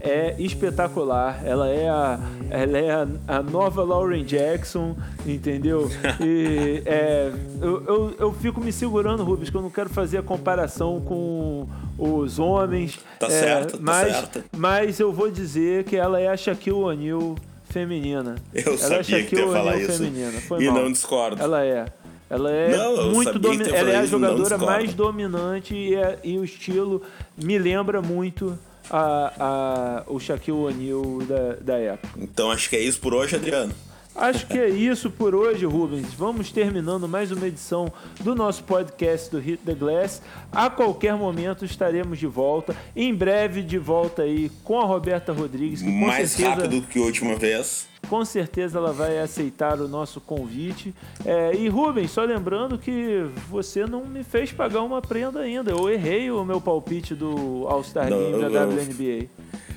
[0.06, 1.42] é espetacular.
[1.44, 2.18] Ela é a,
[2.50, 4.96] ela é a, a nova Lauren Jackson,
[5.26, 5.90] entendeu?
[6.20, 10.22] E é, eu, eu, eu, fico me segurando, Rubens, que eu não quero fazer a
[10.22, 11.66] comparação com
[11.98, 12.98] os homens.
[13.18, 14.44] Tá é, certo, tá mas, certo.
[14.56, 17.36] Mas eu vou dizer que ela é a Shaquille O'Neal
[17.68, 18.36] feminina.
[18.54, 19.92] Eu ela sabia é que ia falar isso.
[19.98, 20.40] Feminina.
[20.40, 20.82] Foi e mal.
[20.82, 21.42] não discordo.
[21.42, 21.86] Ela é.
[22.28, 23.74] Ela é não, muito dominante.
[23.74, 27.02] Ela é a jogadora mais dominante e, é, e, o estilo
[27.36, 28.58] me lembra muito
[28.90, 32.18] a, a, o Shaquille O'Neal da, da época.
[32.18, 33.72] Então acho que é isso por hoje, Adriano.
[34.16, 36.14] Acho que é isso por hoje, Rubens.
[36.14, 40.22] Vamos terminando mais uma edição do nosso podcast do Hit the Glass.
[40.50, 42.74] A qualquer momento estaremos de volta.
[42.96, 45.82] Em breve de volta aí com a Roberta Rodrigues.
[45.82, 46.62] Que mais certeza...
[46.62, 50.94] rápido que a última vez com certeza ela vai aceitar o nosso convite.
[51.24, 55.70] É, e Rubens, só lembrando que você não me fez pagar uma prenda ainda.
[55.70, 59.28] Eu errei o meu palpite do All-Star Game da WNBA.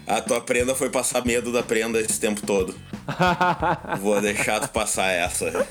[0.10, 2.74] A tua prenda foi passar medo da prenda esse tempo todo.
[4.02, 5.68] Vou deixar tu passar essa.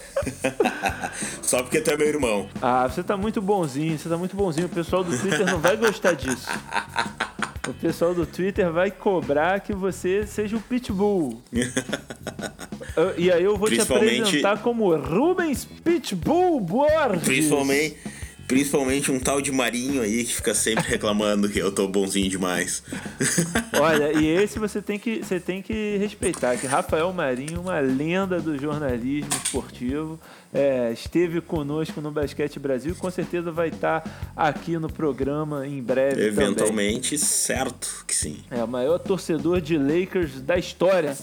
[1.42, 2.48] Só porque tu é meu irmão.
[2.62, 4.66] Ah, você tá muito bonzinho, você tá muito bonzinho.
[4.66, 6.46] O pessoal do Twitter não vai gostar disso.
[7.66, 11.42] O pessoal do Twitter vai cobrar que você seja o Pitbull.
[13.18, 17.24] e aí eu vou te apresentar como Rubens Pitbull Borges.
[17.24, 17.96] Principalmente,
[18.48, 22.82] principalmente um tal de Marinho aí que fica sempre reclamando que eu tô bonzinho demais.
[23.78, 28.40] Olha, e esse você tem que, você tem que respeitar, que Rafael Marinho, uma lenda
[28.40, 30.18] do jornalismo esportivo,
[30.52, 35.82] é, esteve conosco no Basquete Brasil e com certeza vai estar aqui no programa em
[35.82, 36.24] breve.
[36.24, 37.18] Eventualmente, também.
[37.18, 38.38] certo que sim.
[38.50, 41.14] É o maior torcedor de Lakers da história,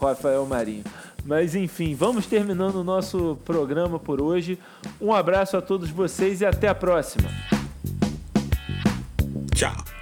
[0.00, 0.84] Rafael Marinho.
[1.24, 4.58] Mas enfim, vamos terminando o nosso programa por hoje.
[5.00, 7.28] Um abraço a todos vocês e até a próxima.
[9.54, 9.97] Tchau.